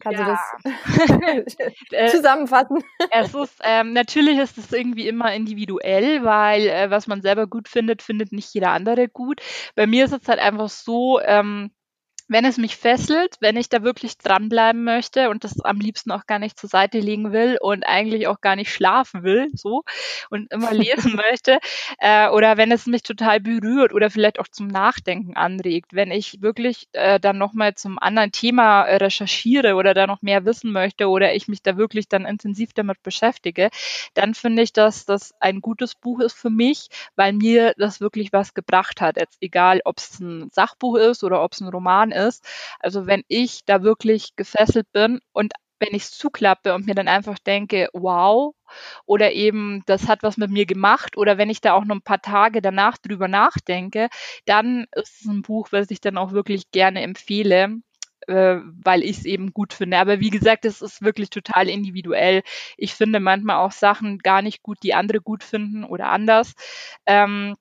[0.00, 0.38] Kannst ja.
[0.64, 1.56] du das
[1.90, 2.82] äh, zusammenfassen?
[3.10, 7.68] es ist, ähm, natürlich ist es irgendwie immer individuell, weil äh, was man selber gut
[7.68, 9.40] findet, findet nicht jeder andere gut.
[9.74, 11.70] Bei mir ist es halt einfach so, ähm,
[12.28, 16.26] wenn es mich fesselt, wenn ich da wirklich dranbleiben möchte und das am liebsten auch
[16.26, 19.82] gar nicht zur Seite legen will und eigentlich auch gar nicht schlafen will, so
[20.30, 21.58] und immer lesen möchte,
[21.98, 26.42] äh, oder wenn es mich total berührt oder vielleicht auch zum Nachdenken anregt, wenn ich
[26.42, 31.08] wirklich äh, dann nochmal zum anderen Thema äh, recherchiere oder da noch mehr wissen möchte
[31.08, 33.70] oder ich mich da wirklich dann intensiv damit beschäftige,
[34.14, 38.32] dann finde ich, dass das ein gutes Buch ist für mich, weil mir das wirklich
[38.32, 39.16] was gebracht hat.
[39.16, 42.17] Jetzt egal, ob es ein Sachbuch ist oder ob es ein Roman ist.
[42.80, 47.08] Also wenn ich da wirklich gefesselt bin und wenn ich es zuklappe und mir dann
[47.08, 48.54] einfach denke, wow,
[49.06, 52.02] oder eben, das hat was mit mir gemacht, oder wenn ich da auch noch ein
[52.02, 54.08] paar Tage danach drüber nachdenke,
[54.44, 57.76] dann ist es ein Buch, was ich dann auch wirklich gerne empfehle,
[58.26, 59.98] äh, weil ich es eben gut finde.
[59.98, 62.42] Aber wie gesagt, es ist wirklich total individuell.
[62.76, 66.54] Ich finde manchmal auch Sachen gar nicht gut, die andere gut finden oder anders.
[67.06, 67.56] Ähm,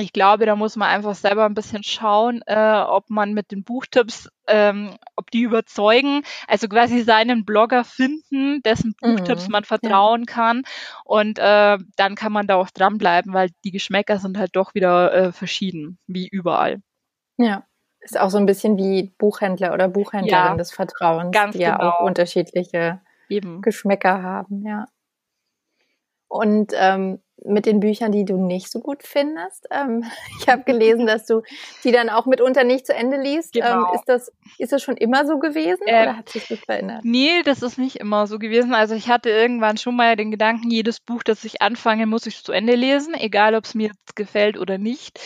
[0.00, 3.64] ich glaube, da muss man einfach selber ein bisschen schauen, äh, ob man mit den
[3.64, 6.22] Buchtipps, ähm, ob die überzeugen.
[6.46, 10.34] Also quasi seinen Blogger finden, dessen Buchtipps mhm, man vertrauen ja.
[10.34, 10.62] kann.
[11.04, 15.12] Und äh, dann kann man da auch dranbleiben, weil die Geschmäcker sind halt doch wieder
[15.12, 16.82] äh, verschieden, wie überall.
[17.36, 17.64] Ja.
[18.00, 21.90] Ist auch so ein bisschen wie Buchhändler oder Buchhändlerin ja, des Vertrauens, die ja genau.
[21.90, 23.60] auch unterschiedliche Eben.
[23.60, 24.86] Geschmäcker haben, ja.
[26.28, 29.66] Und ähm, mit den Büchern, die du nicht so gut findest.
[29.70, 30.04] Ähm,
[30.40, 31.42] ich habe gelesen, dass du
[31.84, 33.56] die dann auch mitunter nicht zu Ende liest.
[33.56, 33.88] Ähm, genau.
[33.88, 37.00] Ähm, ist, das, ist das schon immer so gewesen äh, oder hat sich das verändert?
[37.04, 38.74] Nee, das ist nicht immer so gewesen.
[38.74, 42.42] Also ich hatte irgendwann schon mal den Gedanken, jedes Buch, das ich anfange, muss ich
[42.42, 45.20] zu Ende lesen, egal ob es mir jetzt gefällt oder nicht.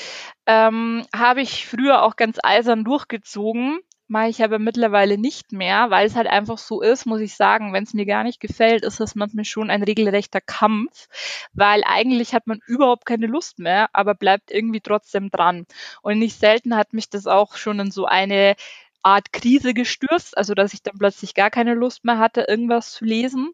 [0.47, 6.07] Ähm, habe ich früher auch ganz eisern durchgezogen mache ich aber mittlerweile nicht mehr, weil
[6.07, 9.01] es halt einfach so ist, muss ich sagen, wenn es mir gar nicht gefällt, ist
[9.01, 11.09] das manchmal schon ein regelrechter Kampf,
[11.53, 15.67] weil eigentlich hat man überhaupt keine Lust mehr, aber bleibt irgendwie trotzdem dran.
[16.03, 18.57] Und nicht selten hat mich das auch schon in so eine
[19.03, 23.05] Art Krise gestürzt, also dass ich dann plötzlich gar keine Lust mehr hatte, irgendwas zu
[23.05, 23.53] lesen.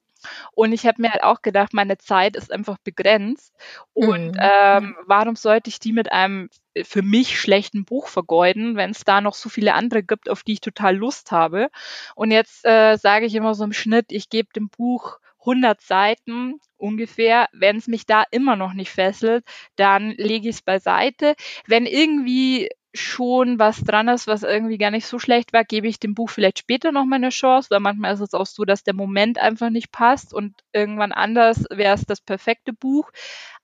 [0.53, 3.55] Und ich habe mir halt auch gedacht, meine Zeit ist einfach begrenzt.
[3.93, 4.41] Und mhm.
[4.41, 6.49] ähm, warum sollte ich die mit einem
[6.83, 10.55] für mich schlechten Buch vergeuden, wenn es da noch so viele andere gibt, auf die
[10.55, 11.69] ich total Lust habe?
[12.15, 16.61] Und jetzt äh, sage ich immer so im Schnitt, ich gebe dem Buch 100 Seiten
[16.77, 17.49] ungefähr.
[17.53, 19.45] Wenn es mich da immer noch nicht fesselt,
[19.77, 21.35] dann lege ich es beiseite.
[21.67, 26.01] Wenn irgendwie schon was dran ist, was irgendwie gar nicht so schlecht war, gebe ich
[26.01, 28.83] dem Buch vielleicht später noch mal eine Chance, weil manchmal ist es auch so, dass
[28.83, 33.11] der Moment einfach nicht passt und irgendwann anders wäre es das perfekte Buch.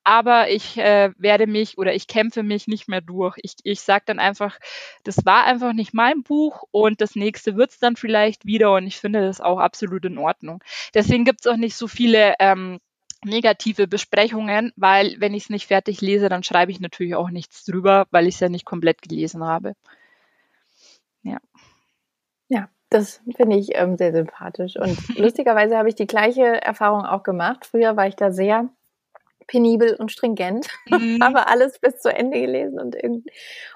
[0.04, 3.36] Aber ich äh, werde mich oder ich kämpfe mich nicht mehr durch.
[3.42, 4.58] Ich, ich sage dann einfach,
[5.02, 8.86] das war einfach nicht mein Buch und das nächste wird es dann vielleicht wieder und
[8.86, 10.62] ich finde das auch absolut in Ordnung.
[10.94, 12.78] Deswegen gibt es auch nicht so viele ähm,
[13.24, 17.64] negative Besprechungen, weil wenn ich es nicht fertig lese, dann schreibe ich natürlich auch nichts
[17.64, 19.74] drüber, weil ich es ja nicht komplett gelesen habe.
[21.22, 21.38] Ja.
[22.48, 24.76] Ja, das finde ich ähm, sehr sympathisch.
[24.76, 27.66] Und lustigerweise habe ich die gleiche Erfahrung auch gemacht.
[27.66, 28.68] Früher war ich da sehr
[29.46, 31.18] penibel und stringent, mhm.
[31.22, 32.96] habe alles bis zu Ende gelesen und,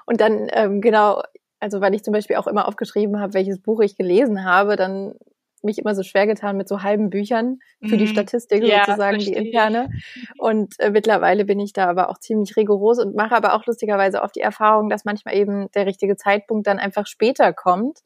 [0.05, 1.23] und dann ähm, genau,
[1.59, 5.15] also weil ich zum Beispiel auch immer aufgeschrieben habe, welches Buch ich gelesen habe, dann
[5.63, 8.09] mich immer so schwer getan mit so halben Büchern für die mhm.
[8.09, 9.89] Statistik ja, sozusagen, die interne.
[10.37, 14.21] Und äh, mittlerweile bin ich da aber auch ziemlich rigoros und mache aber auch lustigerweise
[14.21, 17.99] oft die Erfahrung, dass manchmal eben der richtige Zeitpunkt dann einfach später kommt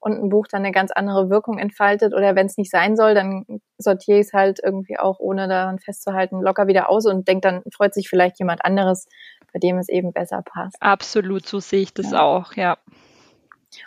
[0.00, 2.14] und ein Buch dann eine ganz andere Wirkung entfaltet.
[2.14, 3.44] Oder wenn es nicht sein soll, dann
[3.78, 7.62] sortiere ich es halt irgendwie auch, ohne daran festzuhalten, locker wieder aus und denke, dann
[7.74, 9.08] freut sich vielleicht jemand anderes,
[9.52, 10.76] bei dem es eben besser passt.
[10.80, 12.22] Absolut, so sehe ich das ja.
[12.22, 12.78] auch, ja.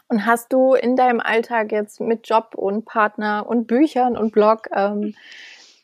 [0.07, 4.67] Und hast du in deinem Alltag jetzt mit Job und Partner und Büchern und Blog
[4.73, 5.15] ähm,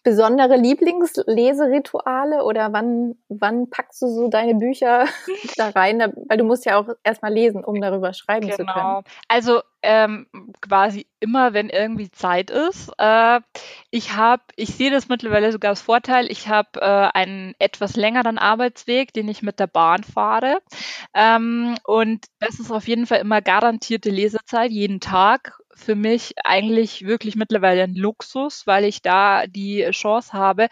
[0.05, 5.05] besondere Lieblingsleserituale oder wann, wann packst du so deine Bücher
[5.57, 5.99] da rein?
[6.27, 8.55] Weil du musst ja auch erstmal lesen, um darüber schreiben genau.
[8.55, 8.75] zu können.
[8.75, 9.03] Genau.
[9.27, 10.27] Also ähm,
[10.61, 12.91] quasi immer, wenn irgendwie Zeit ist.
[12.99, 13.41] Äh,
[13.89, 18.37] ich habe, ich sehe das mittlerweile sogar als Vorteil, ich habe äh, einen etwas längeren
[18.37, 20.59] Arbeitsweg, den ich mit der Bahn fahre.
[21.15, 27.05] Ähm, und das ist auf jeden Fall immer garantierte Lesezeit, jeden Tag für mich eigentlich
[27.05, 30.67] wirklich mittlerweile ein Luxus, weil ich da die Chance habe,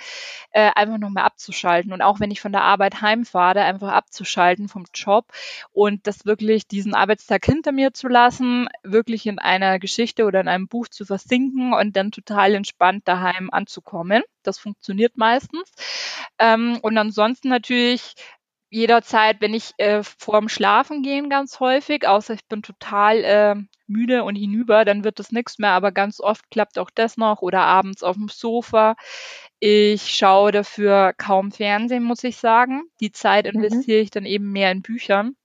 [0.51, 1.93] äh, einfach nochmal abzuschalten.
[1.93, 5.25] Und auch wenn ich von der Arbeit heimfahre, einfach abzuschalten vom Job
[5.71, 10.47] und das wirklich diesen Arbeitstag hinter mir zu lassen, wirklich in einer Geschichte oder in
[10.47, 14.23] einem Buch zu versinken und dann total entspannt daheim anzukommen.
[14.43, 15.71] Das funktioniert meistens.
[16.39, 18.15] Ähm, und ansonsten natürlich
[18.73, 23.55] jederzeit, wenn ich äh, vorm Schlafen gehen ganz häufig, außer ich bin total äh,
[23.85, 27.41] müde und hinüber, dann wird das nichts mehr, aber ganz oft klappt auch das noch
[27.43, 28.95] oder abends auf dem Sofa.
[29.59, 32.83] Ich schaue dafür kaum Fernsehen, muss ich sagen.
[32.99, 33.61] Die Zeit mhm.
[33.61, 34.03] investiere mhm.
[34.03, 35.35] ich dann eben mehr in Büchern.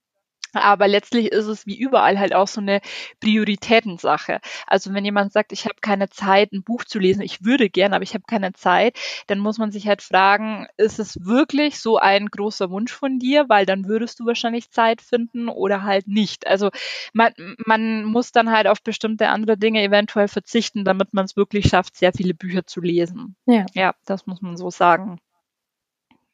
[0.53, 2.81] Aber letztlich ist es wie überall halt auch so eine
[3.19, 4.39] Prioritätensache.
[4.67, 7.93] Also wenn jemand sagt, ich habe keine Zeit, ein Buch zu lesen, ich würde gern,
[7.93, 11.97] aber ich habe keine Zeit, dann muss man sich halt fragen, ist es wirklich so
[11.97, 13.47] ein großer Wunsch von dir?
[13.47, 16.47] Weil dann würdest du wahrscheinlich Zeit finden oder halt nicht.
[16.47, 16.69] Also
[17.13, 17.33] man,
[17.65, 21.95] man muss dann halt auf bestimmte andere Dinge eventuell verzichten, damit man es wirklich schafft,
[21.95, 23.35] sehr viele Bücher zu lesen.
[23.45, 23.65] Ja.
[23.73, 25.19] ja, das muss man so sagen.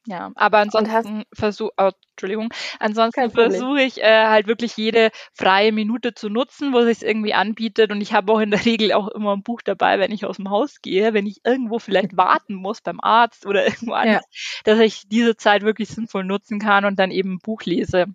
[0.08, 6.14] Ja, aber ansonsten versuche, oh, Entschuldigung, ansonsten versuche ich äh, halt wirklich jede freie Minute
[6.14, 7.92] zu nutzen, wo sich irgendwie anbietet.
[7.92, 10.38] Und ich habe auch in der Regel auch immer ein Buch dabei, wenn ich aus
[10.38, 14.62] dem Haus gehe, wenn ich irgendwo vielleicht warten muss beim Arzt oder irgendwo anders, ja.
[14.64, 18.06] dass ich diese Zeit wirklich sinnvoll nutzen kann und dann eben ein Buch lese.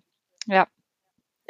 [0.47, 0.67] Ja.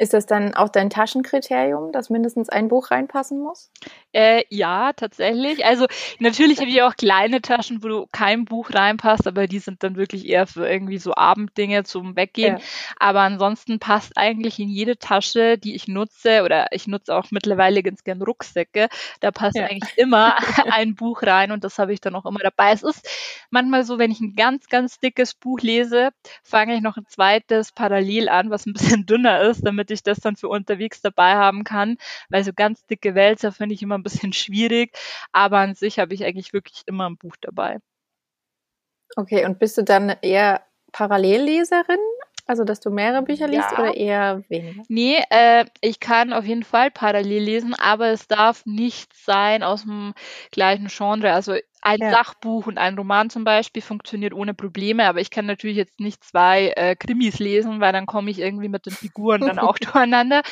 [0.02, 3.70] Ist das dann auch dein Taschenkriterium, dass mindestens ein Buch reinpassen muss?
[4.10, 5.64] Äh, ja, tatsächlich.
[5.64, 5.86] Also
[6.18, 9.94] natürlich habe ich auch kleine Taschen, wo du kein Buch reinpasst, aber die sind dann
[9.94, 12.56] wirklich eher für irgendwie so Abenddinge zum Weggehen.
[12.56, 12.64] Ja.
[12.98, 17.84] Aber ansonsten passt eigentlich in jede Tasche, die ich nutze, oder ich nutze auch mittlerweile
[17.84, 18.88] ganz gern Rucksäcke,
[19.20, 19.66] da passt ja.
[19.66, 20.34] eigentlich immer
[20.72, 22.72] ein Buch rein und das habe ich dann auch immer dabei.
[22.72, 23.08] Es ist
[23.50, 26.10] manchmal so, wenn ich ein ganz, ganz dickes Buch lese,
[26.42, 30.18] fange ich noch ein zweites parallel an, was ein bisschen dünner ist, damit ich das
[30.20, 31.96] dann für unterwegs dabei haben kann,
[32.28, 34.96] weil so ganz dicke Wälzer finde ich immer ein bisschen schwierig,
[35.32, 37.78] aber an sich habe ich eigentlich wirklich immer ein Buch dabei.
[39.16, 41.98] Okay, und bist du dann eher Parallelleserin?
[42.52, 43.78] Also, dass du mehrere Bücher liest ja.
[43.78, 44.82] oder eher weniger?
[44.88, 49.84] Nee, äh, ich kann auf jeden Fall parallel lesen, aber es darf nicht sein aus
[49.84, 50.12] dem
[50.50, 51.32] gleichen Genre.
[51.32, 52.10] Also ein ja.
[52.10, 56.22] Sachbuch und ein Roman zum Beispiel funktioniert ohne Probleme, aber ich kann natürlich jetzt nicht
[56.24, 60.42] zwei äh, Krimis lesen, weil dann komme ich irgendwie mit den Figuren dann auch durcheinander.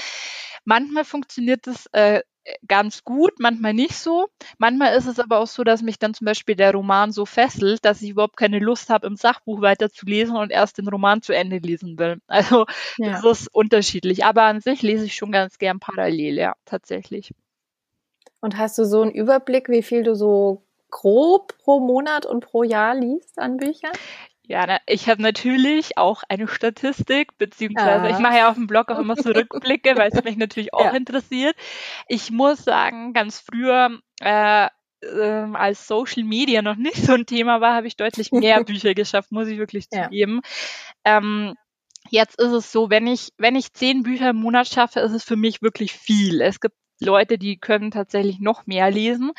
[0.64, 2.22] Manchmal funktioniert das äh,
[2.66, 4.28] ganz gut, manchmal nicht so.
[4.58, 7.84] Manchmal ist es aber auch so, dass mich dann zum Beispiel der Roman so fesselt,
[7.84, 11.58] dass ich überhaupt keine Lust habe, im Sachbuch weiterzulesen und erst den Roman zu Ende
[11.58, 12.18] lesen will.
[12.40, 12.64] Also
[12.96, 13.20] ja.
[13.20, 14.24] das ist unterschiedlich.
[14.24, 17.32] Aber an sich lese ich schon ganz gern parallel, ja, tatsächlich.
[18.40, 22.62] Und hast du so einen Überblick, wie viel du so grob pro Monat und pro
[22.62, 23.92] Jahr liest an Büchern?
[24.50, 28.10] Ja, na, ich habe natürlich auch eine Statistik, beziehungsweise ja.
[28.10, 30.86] ich mache ja auf dem Blog auch immer so Rückblicke, weil es mich natürlich auch
[30.86, 30.90] ja.
[30.90, 31.54] interessiert.
[32.08, 34.66] Ich muss sagen, ganz früher, äh,
[35.02, 38.94] äh, als Social Media noch nicht so ein Thema war, habe ich deutlich mehr Bücher
[38.94, 40.06] geschafft, muss ich wirklich ja.
[40.06, 40.40] zugeben.
[41.04, 41.54] Ähm,
[42.08, 45.22] Jetzt ist es so, wenn ich, wenn ich zehn Bücher im Monat schaffe, ist es
[45.22, 46.40] für mich wirklich viel.
[46.40, 49.32] Es gibt Leute, die können tatsächlich noch mehr lesen.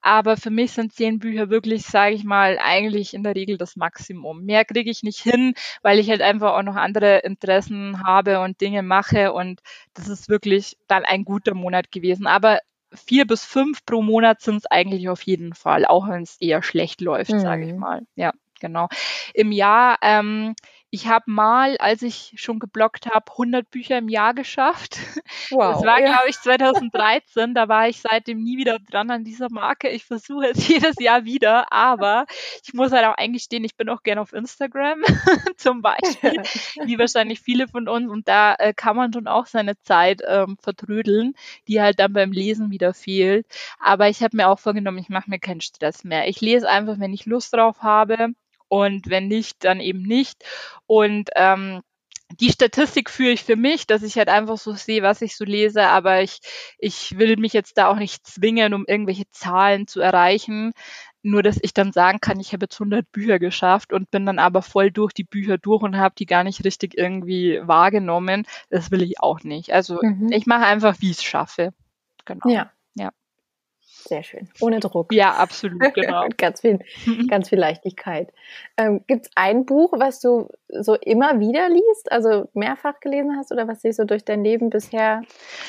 [0.00, 3.76] Aber für mich sind zehn Bücher wirklich, sage ich mal, eigentlich in der Regel das
[3.76, 4.44] Maximum.
[4.44, 8.60] Mehr kriege ich nicht hin, weil ich halt einfach auch noch andere Interessen habe und
[8.60, 9.32] Dinge mache.
[9.32, 9.60] Und
[9.94, 12.26] das ist wirklich dann ein guter Monat gewesen.
[12.26, 12.58] Aber
[12.94, 16.62] vier bis fünf pro Monat sind es eigentlich auf jeden Fall, auch wenn es eher
[16.62, 17.40] schlecht läuft, mhm.
[17.40, 18.02] sage ich mal.
[18.16, 18.88] Ja, genau.
[19.34, 20.54] Im Jahr ähm,
[20.94, 24.98] ich habe mal, als ich schon geblockt habe, 100 Bücher im Jahr geschafft.
[25.50, 26.06] Wow, das war, ja.
[26.06, 27.54] glaube ich, 2013.
[27.54, 29.88] Da war ich seitdem nie wieder dran an dieser Marke.
[29.88, 32.26] Ich versuche es jedes Jahr wieder, aber
[32.64, 35.02] ich muss halt auch eingestehen, ich bin auch gerne auf Instagram
[35.56, 36.42] zum Beispiel,
[36.84, 38.10] wie wahrscheinlich viele von uns.
[38.10, 41.34] Und da äh, kann man schon auch seine Zeit ähm, vertrödeln,
[41.68, 43.46] die halt dann beim Lesen wieder fehlt.
[43.78, 46.28] Aber ich habe mir auch vorgenommen, ich mache mir keinen Stress mehr.
[46.28, 48.34] Ich lese einfach, wenn ich Lust drauf habe
[48.72, 50.46] und wenn nicht, dann eben nicht.
[50.86, 51.82] Und ähm,
[52.40, 55.44] die Statistik führe ich für mich, dass ich halt einfach so sehe, was ich so
[55.44, 56.40] lese, aber ich,
[56.78, 60.72] ich will mich jetzt da auch nicht zwingen, um irgendwelche Zahlen zu erreichen.
[61.20, 64.38] Nur, dass ich dann sagen kann, ich habe jetzt 100 Bücher geschafft und bin dann
[64.38, 68.46] aber voll durch die Bücher durch und habe die gar nicht richtig irgendwie wahrgenommen.
[68.70, 69.70] Das will ich auch nicht.
[69.74, 70.32] Also mhm.
[70.32, 71.74] ich mache einfach, wie ich es schaffe.
[72.24, 72.48] Genau.
[72.48, 72.72] Ja.
[74.12, 74.46] Sehr schön.
[74.60, 75.10] Ohne Druck.
[75.10, 76.26] Ja, absolut, genau.
[76.36, 76.80] ganz, viel,
[77.30, 78.30] ganz viel Leichtigkeit.
[78.76, 83.52] Ähm, Gibt es ein Buch, was du so immer wieder liest, also mehrfach gelesen hast
[83.52, 85.22] oder was dich so durch dein Leben bisher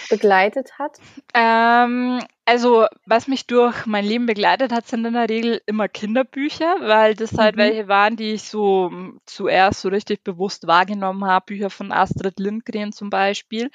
[0.10, 0.98] begleitet hat?
[1.34, 6.76] Ähm, also, was mich durch mein Leben begleitet hat, sind in der Regel immer Kinderbücher,
[6.82, 7.60] weil das halt mhm.
[7.60, 11.46] welche waren, die ich so hm, zuerst so richtig bewusst wahrgenommen habe.
[11.46, 13.72] Bücher von Astrid Lindgren zum Beispiel,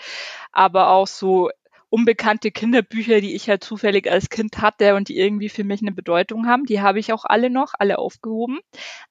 [0.52, 1.48] aber auch so
[1.90, 5.92] unbekannte Kinderbücher, die ich halt zufällig als Kind hatte und die irgendwie für mich eine
[5.92, 6.64] Bedeutung haben.
[6.64, 8.58] Die habe ich auch alle noch, alle aufgehoben.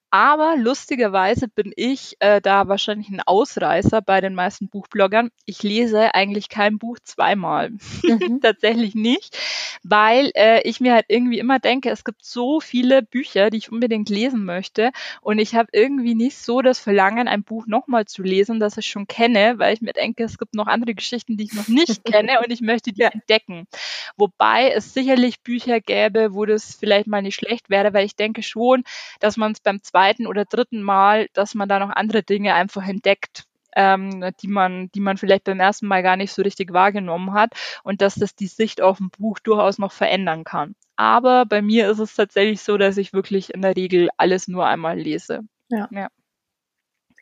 [0.09, 5.31] Aber lustigerweise bin ich äh, da wahrscheinlich ein Ausreißer bei den meisten Buchbloggern.
[5.45, 7.71] Ich lese eigentlich kein Buch zweimal.
[8.03, 8.39] Mhm.
[8.41, 9.37] Tatsächlich nicht,
[9.83, 13.69] weil äh, ich mir halt irgendwie immer denke, es gibt so viele Bücher, die ich
[13.69, 14.91] unbedingt lesen möchte.
[15.19, 18.87] Und ich habe irgendwie nicht so das Verlangen, ein Buch nochmal zu lesen, das ich
[18.87, 22.05] schon kenne, weil ich mir denke, es gibt noch andere Geschichten, die ich noch nicht
[22.05, 23.09] kenne und ich möchte die ja.
[23.09, 23.67] entdecken.
[24.15, 28.41] Wobei es sicherlich Bücher gäbe, wo das vielleicht mal nicht schlecht wäre, weil ich denke
[28.41, 28.85] schon,
[29.19, 32.53] dass man es beim zweiten zweiten oder dritten Mal, dass man da noch andere Dinge
[32.53, 36.71] einfach entdeckt, ähm, die man, die man vielleicht beim ersten Mal gar nicht so richtig
[36.71, 40.75] wahrgenommen hat und dass das die Sicht auf ein Buch durchaus noch verändern kann.
[40.97, 44.67] Aber bei mir ist es tatsächlich so, dass ich wirklich in der Regel alles nur
[44.67, 45.41] einmal lese.
[45.69, 45.87] Ja.
[45.91, 46.09] ja.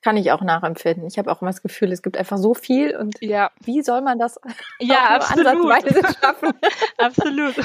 [0.02, 1.08] Kann ich auch nachempfinden.
[1.08, 3.52] Ich habe auch immer das Gefühl, es gibt einfach so viel und ja.
[3.62, 4.38] wie soll man das
[4.80, 5.74] ja, absolut.
[6.22, 6.54] schaffen?
[6.98, 7.56] absolut.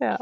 [0.00, 0.18] ja.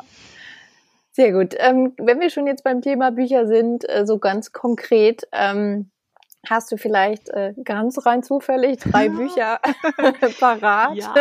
[1.12, 1.54] Sehr gut.
[1.58, 5.90] Ähm, wenn wir schon jetzt beim Thema Bücher sind, äh, so ganz konkret, ähm,
[6.48, 9.60] hast du vielleicht äh, ganz rein zufällig drei Bücher
[10.40, 11.14] parat, ja.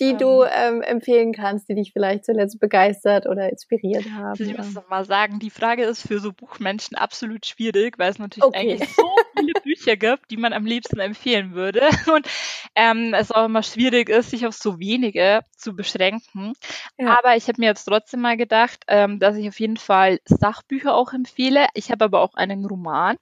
[0.00, 0.18] die ähm.
[0.18, 4.42] du ähm, empfehlen kannst, die dich vielleicht zuletzt begeistert oder inspiriert haben?
[4.42, 8.18] Ich muss doch mal sagen, die Frage ist für so Buchmenschen absolut schwierig, weil es
[8.18, 8.72] natürlich okay.
[8.72, 9.04] eigentlich so
[9.36, 11.80] viele Bücher gibt, die man am liebsten empfehlen würde.
[12.14, 12.26] Und
[12.74, 16.54] ähm, es auch immer schwierig ist, sich auf so wenige zu beschränken.
[16.98, 17.18] Ja.
[17.18, 20.94] Aber ich habe mir jetzt trotzdem mal gedacht, ähm, dass ich auf jeden Fall Sachbücher
[20.94, 21.66] auch empfehle.
[21.74, 23.16] Ich habe aber auch einen Roman.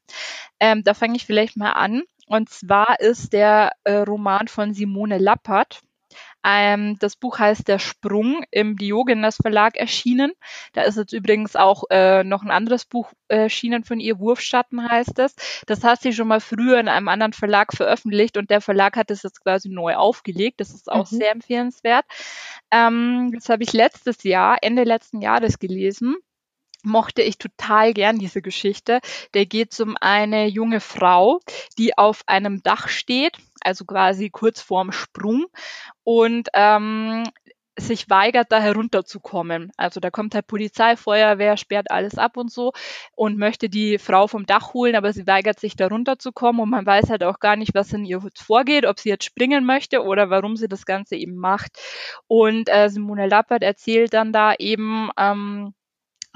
[0.61, 2.03] Ähm, da fange ich vielleicht mal an.
[2.27, 5.81] Und zwar ist der äh, Roman von Simone Lappert.
[6.49, 10.33] Ähm, das Buch heißt Der Sprung im Diogenes Verlag erschienen.
[10.75, 15.19] Da ist jetzt übrigens auch äh, noch ein anderes Buch erschienen von ihr, Wurfschatten heißt
[15.19, 15.35] es.
[15.67, 19.11] Das hat sie schon mal früher in einem anderen Verlag veröffentlicht und der Verlag hat
[19.11, 20.61] es jetzt quasi neu aufgelegt.
[20.61, 21.17] Das ist auch mhm.
[21.17, 22.05] sehr empfehlenswert.
[22.71, 26.17] Ähm, das habe ich letztes Jahr, Ende letzten Jahres gelesen
[26.87, 29.01] mochte ich total gern diese Geschichte.
[29.35, 31.41] Der geht um eine junge Frau,
[31.79, 33.37] die auf einem Dach steht,
[33.67, 35.47] also quasi kurz vorm Sprung
[36.05, 37.25] und ähm,
[37.79, 39.71] sich weigert, da herunterzukommen.
[39.77, 42.73] Also da kommt halt Polizei, Feuerwehr, sperrt alles ab und so
[43.15, 46.87] und möchte die Frau vom Dach holen, aber sie weigert sich, da runterzukommen und man
[46.87, 50.31] weiß halt auch gar nicht, was in ihr vorgeht, ob sie jetzt springen möchte oder
[50.31, 51.79] warum sie das Ganze eben macht.
[52.27, 55.75] Und äh, Simone Lappert erzählt dann da eben, ähm,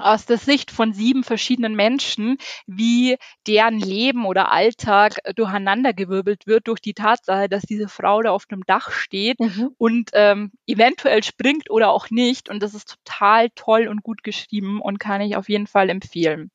[0.01, 2.37] aus der Sicht von sieben verschiedenen Menschen,
[2.67, 8.45] wie deren Leben oder Alltag durcheinandergewirbelt wird durch die Tatsache, dass diese Frau da auf
[8.49, 9.71] einem Dach steht mhm.
[9.77, 12.49] und ähm, eventuell springt oder auch nicht.
[12.49, 16.51] Und das ist total toll und gut geschrieben und kann ich auf jeden Fall empfehlen.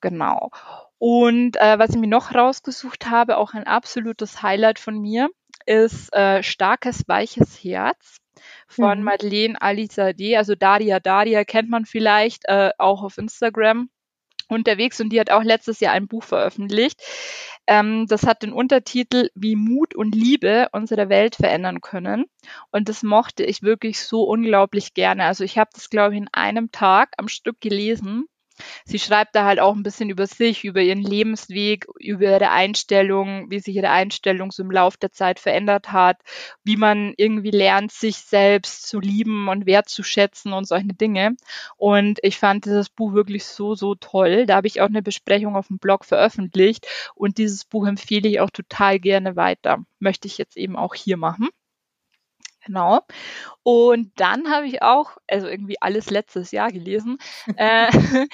[0.00, 0.50] Genau.
[0.98, 5.28] Und äh, was ich mir noch rausgesucht habe, auch ein absolutes Highlight von mir,
[5.66, 8.18] ist äh, Starkes, weiches Herz
[8.66, 9.04] von mhm.
[9.04, 13.90] Madeleine Alizadeh, also Daria Daria kennt man vielleicht äh, auch auf Instagram
[14.48, 17.02] unterwegs und die hat auch letztes Jahr ein Buch veröffentlicht.
[17.66, 22.24] Ähm, das hat den Untertitel Wie Mut und Liebe unsere Welt verändern können.
[22.70, 25.24] Und das mochte ich wirklich so unglaublich gerne.
[25.24, 28.26] Also ich habe das, glaube ich, in einem Tag am Stück gelesen
[28.84, 33.50] Sie schreibt da halt auch ein bisschen über sich, über ihren Lebensweg, über ihre Einstellung,
[33.50, 36.16] wie sich ihre Einstellung so im Laufe der Zeit verändert hat,
[36.64, 41.36] wie man irgendwie lernt, sich selbst zu lieben und wertzuschätzen und solche Dinge.
[41.76, 44.46] Und ich fand dieses Buch wirklich so, so toll.
[44.46, 48.40] Da habe ich auch eine Besprechung auf dem Blog veröffentlicht und dieses Buch empfehle ich
[48.40, 49.78] auch total gerne weiter.
[49.98, 51.48] Möchte ich jetzt eben auch hier machen.
[52.68, 53.00] Genau.
[53.62, 57.16] Und dann habe ich auch, also irgendwie alles letztes Jahr gelesen.
[57.56, 57.90] äh,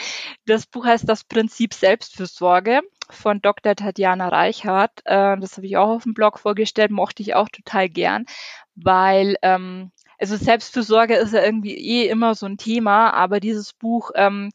[0.46, 2.80] das Buch heißt Das Prinzip Selbstfürsorge
[3.10, 3.76] von Dr.
[3.76, 5.02] Tatjana Reichhardt.
[5.04, 8.26] Äh, das habe ich auch auf dem Blog vorgestellt, mochte ich auch total gern,
[8.74, 14.10] weil ähm, also Selbstfürsorge ist ja irgendwie eh immer so ein Thema, aber dieses Buch
[14.16, 14.50] ähm,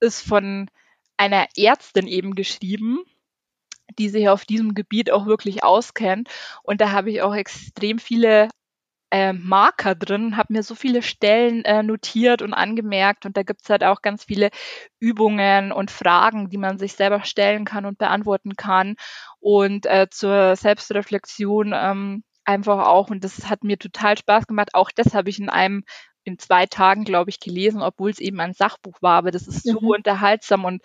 [0.00, 0.68] ist von
[1.16, 2.98] einer Ärztin eben geschrieben,
[3.98, 6.28] die sich auf diesem Gebiet auch wirklich auskennt.
[6.62, 8.48] Und da habe ich auch extrem viele
[9.12, 13.68] äh, Marker drin, habe mir so viele Stellen äh, notiert und angemerkt und da gibt's
[13.68, 14.48] halt auch ganz viele
[15.00, 18.96] Übungen und Fragen, die man sich selber stellen kann und beantworten kann
[19.38, 24.70] und äh, zur Selbstreflexion ähm, einfach auch und das hat mir total Spaß gemacht.
[24.72, 25.84] Auch das habe ich in einem
[26.24, 29.18] in zwei Tagen, glaube ich, gelesen, obwohl es eben ein Sachbuch war.
[29.18, 29.88] Aber das ist so mhm.
[29.88, 30.82] unterhaltsam und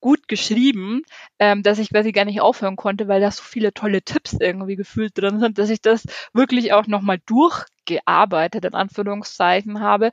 [0.00, 1.02] gut geschrieben,
[1.38, 4.76] ähm, dass ich quasi gar nicht aufhören konnte, weil da so viele tolle Tipps irgendwie
[4.76, 10.10] gefühlt drin sind, dass ich das wirklich auch nochmal durchgearbeitet, in Anführungszeichen habe,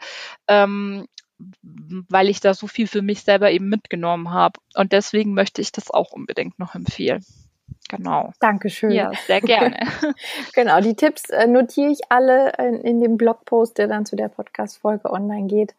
[0.47, 1.07] ähm,
[1.69, 4.59] weil ich da so viel für mich selber eben mitgenommen habe.
[4.75, 7.23] Und deswegen möchte ich das auch unbedingt noch empfehlen.
[7.89, 8.33] Genau.
[8.39, 8.91] Dankeschön.
[8.91, 9.79] Ja, sehr gerne.
[10.53, 14.29] genau, die Tipps äh, notiere ich alle in, in dem Blogpost, der dann zu der
[14.29, 15.73] Podcast-Folge online geht.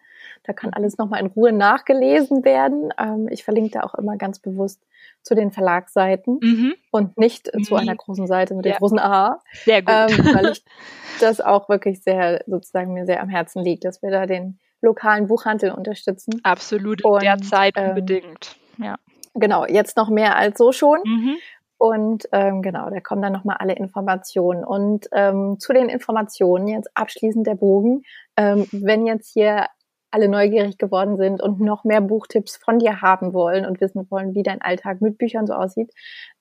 [0.49, 2.89] Da kann alles nochmal in Ruhe nachgelesen werden.
[2.99, 4.83] Ähm, ich verlinke da auch immer ganz bewusst
[5.23, 6.75] zu den Verlagsseiten mhm.
[6.91, 7.65] und nicht mhm.
[7.65, 8.73] zu einer großen Seite mit ja.
[8.73, 9.43] dem großen A.
[9.53, 9.95] Sehr gut.
[9.95, 10.65] Ähm, weil ich
[11.21, 15.27] das auch wirklich sehr, sozusagen mir sehr am Herzen liegt, dass wir da den lokalen
[15.27, 16.41] Buchhandel unterstützen.
[16.45, 18.57] Absolut, und, derzeit ähm, unbedingt.
[18.79, 18.97] Ja.
[19.35, 21.01] Genau, jetzt noch mehr als so schon.
[21.05, 21.37] Mhm.
[21.77, 24.65] Und ähm, genau, da kommen dann nochmal alle Informationen.
[24.65, 28.03] Und ähm, zu den Informationen jetzt abschließend der Bogen.
[28.39, 29.67] Ähm, wenn jetzt hier
[30.11, 34.35] alle neugierig geworden sind und noch mehr Buchtipps von dir haben wollen und wissen wollen,
[34.35, 35.93] wie dein Alltag mit Büchern so aussieht,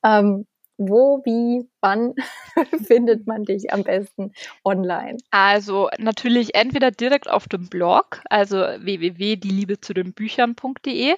[0.04, 0.48] ähm,
[0.78, 2.16] wo, wie, wann
[2.88, 4.32] findet man dich am besten
[4.64, 5.18] online?
[5.32, 11.16] Also natürlich entweder direkt auf dem Blog, also www.dieliebezudembüchern.de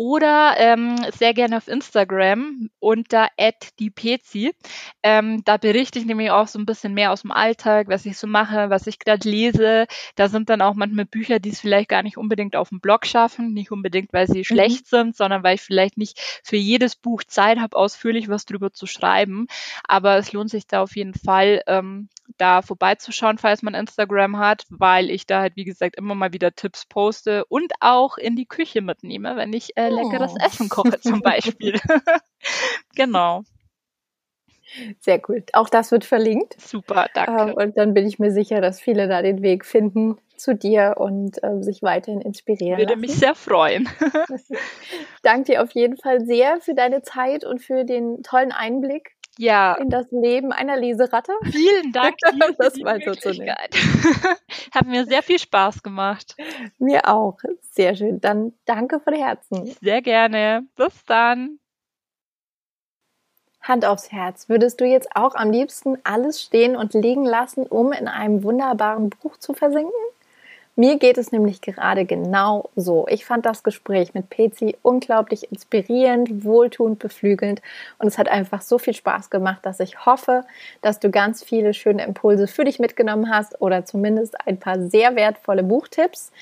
[0.00, 3.28] oder ähm, sehr gerne auf Instagram unter
[3.78, 4.54] @diepezi.
[5.02, 8.16] Ähm, da berichte ich nämlich auch so ein bisschen mehr aus dem Alltag, was ich
[8.16, 9.86] so mache, was ich gerade lese.
[10.14, 13.04] Da sind dann auch manchmal Bücher, die es vielleicht gar nicht unbedingt auf dem Blog
[13.04, 14.44] schaffen, nicht unbedingt, weil sie mhm.
[14.44, 18.72] schlecht sind, sondern weil ich vielleicht nicht für jedes Buch Zeit habe, ausführlich was drüber
[18.72, 19.48] zu schreiben.
[19.90, 24.64] Aber es lohnt sich da auf jeden Fall, ähm, da vorbeizuschauen, falls man Instagram hat,
[24.70, 28.46] weil ich da halt, wie gesagt, immer mal wieder Tipps poste und auch in die
[28.46, 30.44] Küche mitnehme, wenn ich äh, leckeres oh.
[30.46, 31.80] Essen koche zum Beispiel.
[32.94, 33.42] genau.
[35.00, 35.50] Sehr gut.
[35.54, 36.54] Auch das wird verlinkt.
[36.60, 37.50] Super, danke.
[37.50, 40.94] Ähm, und dann bin ich mir sicher, dass viele da den Weg finden zu dir
[40.98, 42.78] und äh, sich weiterhin inspirieren.
[42.78, 43.00] Würde lassen.
[43.00, 43.88] mich sehr freuen.
[45.24, 49.74] Danke dir auf jeden Fall sehr für deine Zeit und für den tollen Einblick ja.
[49.74, 51.32] in das Leben einer Leseratte.
[51.50, 53.48] Vielen Dank dir das mal so zu nehmen.
[54.74, 56.36] Hat mir sehr viel Spaß gemacht.
[56.78, 57.38] Mir auch.
[57.70, 58.20] Sehr schön.
[58.20, 59.74] Dann danke von Herzen.
[59.80, 60.66] Sehr gerne.
[60.76, 61.58] Bis dann.
[63.62, 64.48] Hand aufs Herz.
[64.48, 69.10] Würdest du jetzt auch am liebsten alles stehen und liegen lassen, um in einem wunderbaren
[69.10, 69.92] Buch zu versinken?
[70.76, 73.06] Mir geht es nämlich gerade genau so.
[73.08, 77.60] Ich fand das Gespräch mit Pezi unglaublich inspirierend, wohltuend, beflügelnd
[77.98, 80.44] und es hat einfach so viel Spaß gemacht, dass ich hoffe,
[80.80, 85.16] dass du ganz viele schöne Impulse für dich mitgenommen hast oder zumindest ein paar sehr
[85.16, 86.32] wertvolle Buchtipps.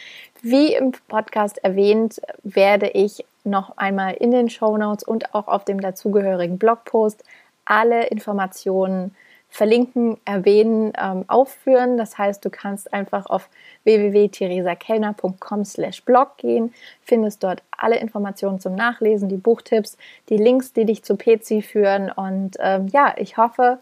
[0.42, 5.64] Wie im Podcast erwähnt, werde ich noch einmal in den Show Notes und auch auf
[5.64, 7.24] dem dazugehörigen Blogpost
[7.64, 9.14] alle Informationen
[9.48, 11.96] verlinken, erwähnen, ähm, aufführen.
[11.96, 13.48] Das heißt, du kannst einfach auf
[13.84, 19.96] www.theresakellner.com slash blog gehen, findest dort alle Informationen zum Nachlesen, die Buchtipps,
[20.28, 22.10] die Links, die dich zu PC führen.
[22.10, 23.78] Und ähm, ja, ich hoffe,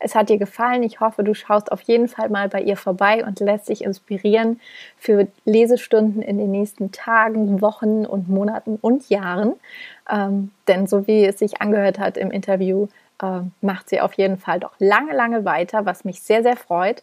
[0.00, 0.82] es hat dir gefallen.
[0.82, 4.58] Ich hoffe, du schaust auf jeden Fall mal bei ihr vorbei und lässt dich inspirieren
[4.96, 9.54] für Lesestunden in den nächsten Tagen, Wochen und Monaten und Jahren.
[10.10, 12.88] Ähm, denn so wie es sich angehört hat im Interview,
[13.22, 17.02] äh, macht sie auf jeden Fall doch lange, lange weiter, was mich sehr, sehr freut.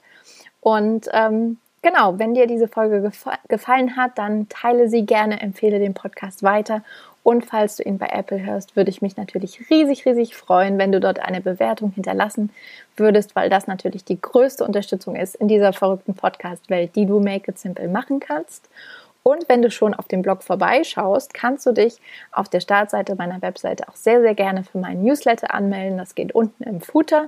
[0.61, 5.79] Und ähm, genau, wenn dir diese Folge gefa gefallen hat, dann teile sie gerne, empfehle
[5.79, 6.83] den Podcast weiter.
[7.23, 10.93] Und falls du ihn bei Apple hörst, würde ich mich natürlich riesig, riesig freuen, wenn
[10.93, 12.51] du dort eine Bewertung hinterlassen
[12.95, 17.51] würdest, weil das natürlich die größte Unterstützung ist in dieser verrückten Podcast-Welt, die du Make
[17.51, 18.69] It Simple machen kannst.
[19.27, 21.97] Und wenn du schon auf dem Blog vorbeischaust, kannst du dich
[22.31, 25.97] auf der Startseite meiner Webseite auch sehr, sehr gerne für meinen Newsletter anmelden.
[25.97, 27.27] Das geht unten im Footer.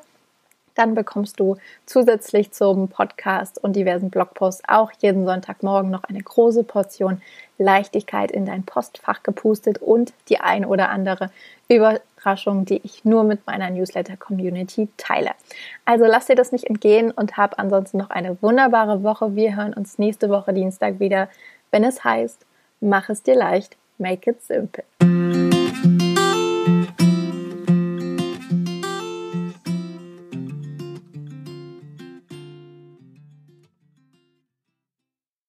[0.76, 6.64] Dann bekommst du zusätzlich zum Podcast und diversen Blogposts auch jeden Sonntagmorgen noch eine große
[6.64, 7.22] Portion
[7.58, 11.32] Leichtigkeit in dein Postfach gepustet und die ein oder andere
[11.68, 15.32] Überraschung, die ich nur mit meiner Newsletter-Community teile.
[15.84, 19.36] Also lass dir das nicht entgehen und hab ansonsten noch eine wunderbare Woche.
[19.36, 21.28] Wir hören uns nächste Woche Dienstag wieder
[21.72, 22.46] wenn es heißt,
[22.82, 24.84] mach es dir leicht, make it simple.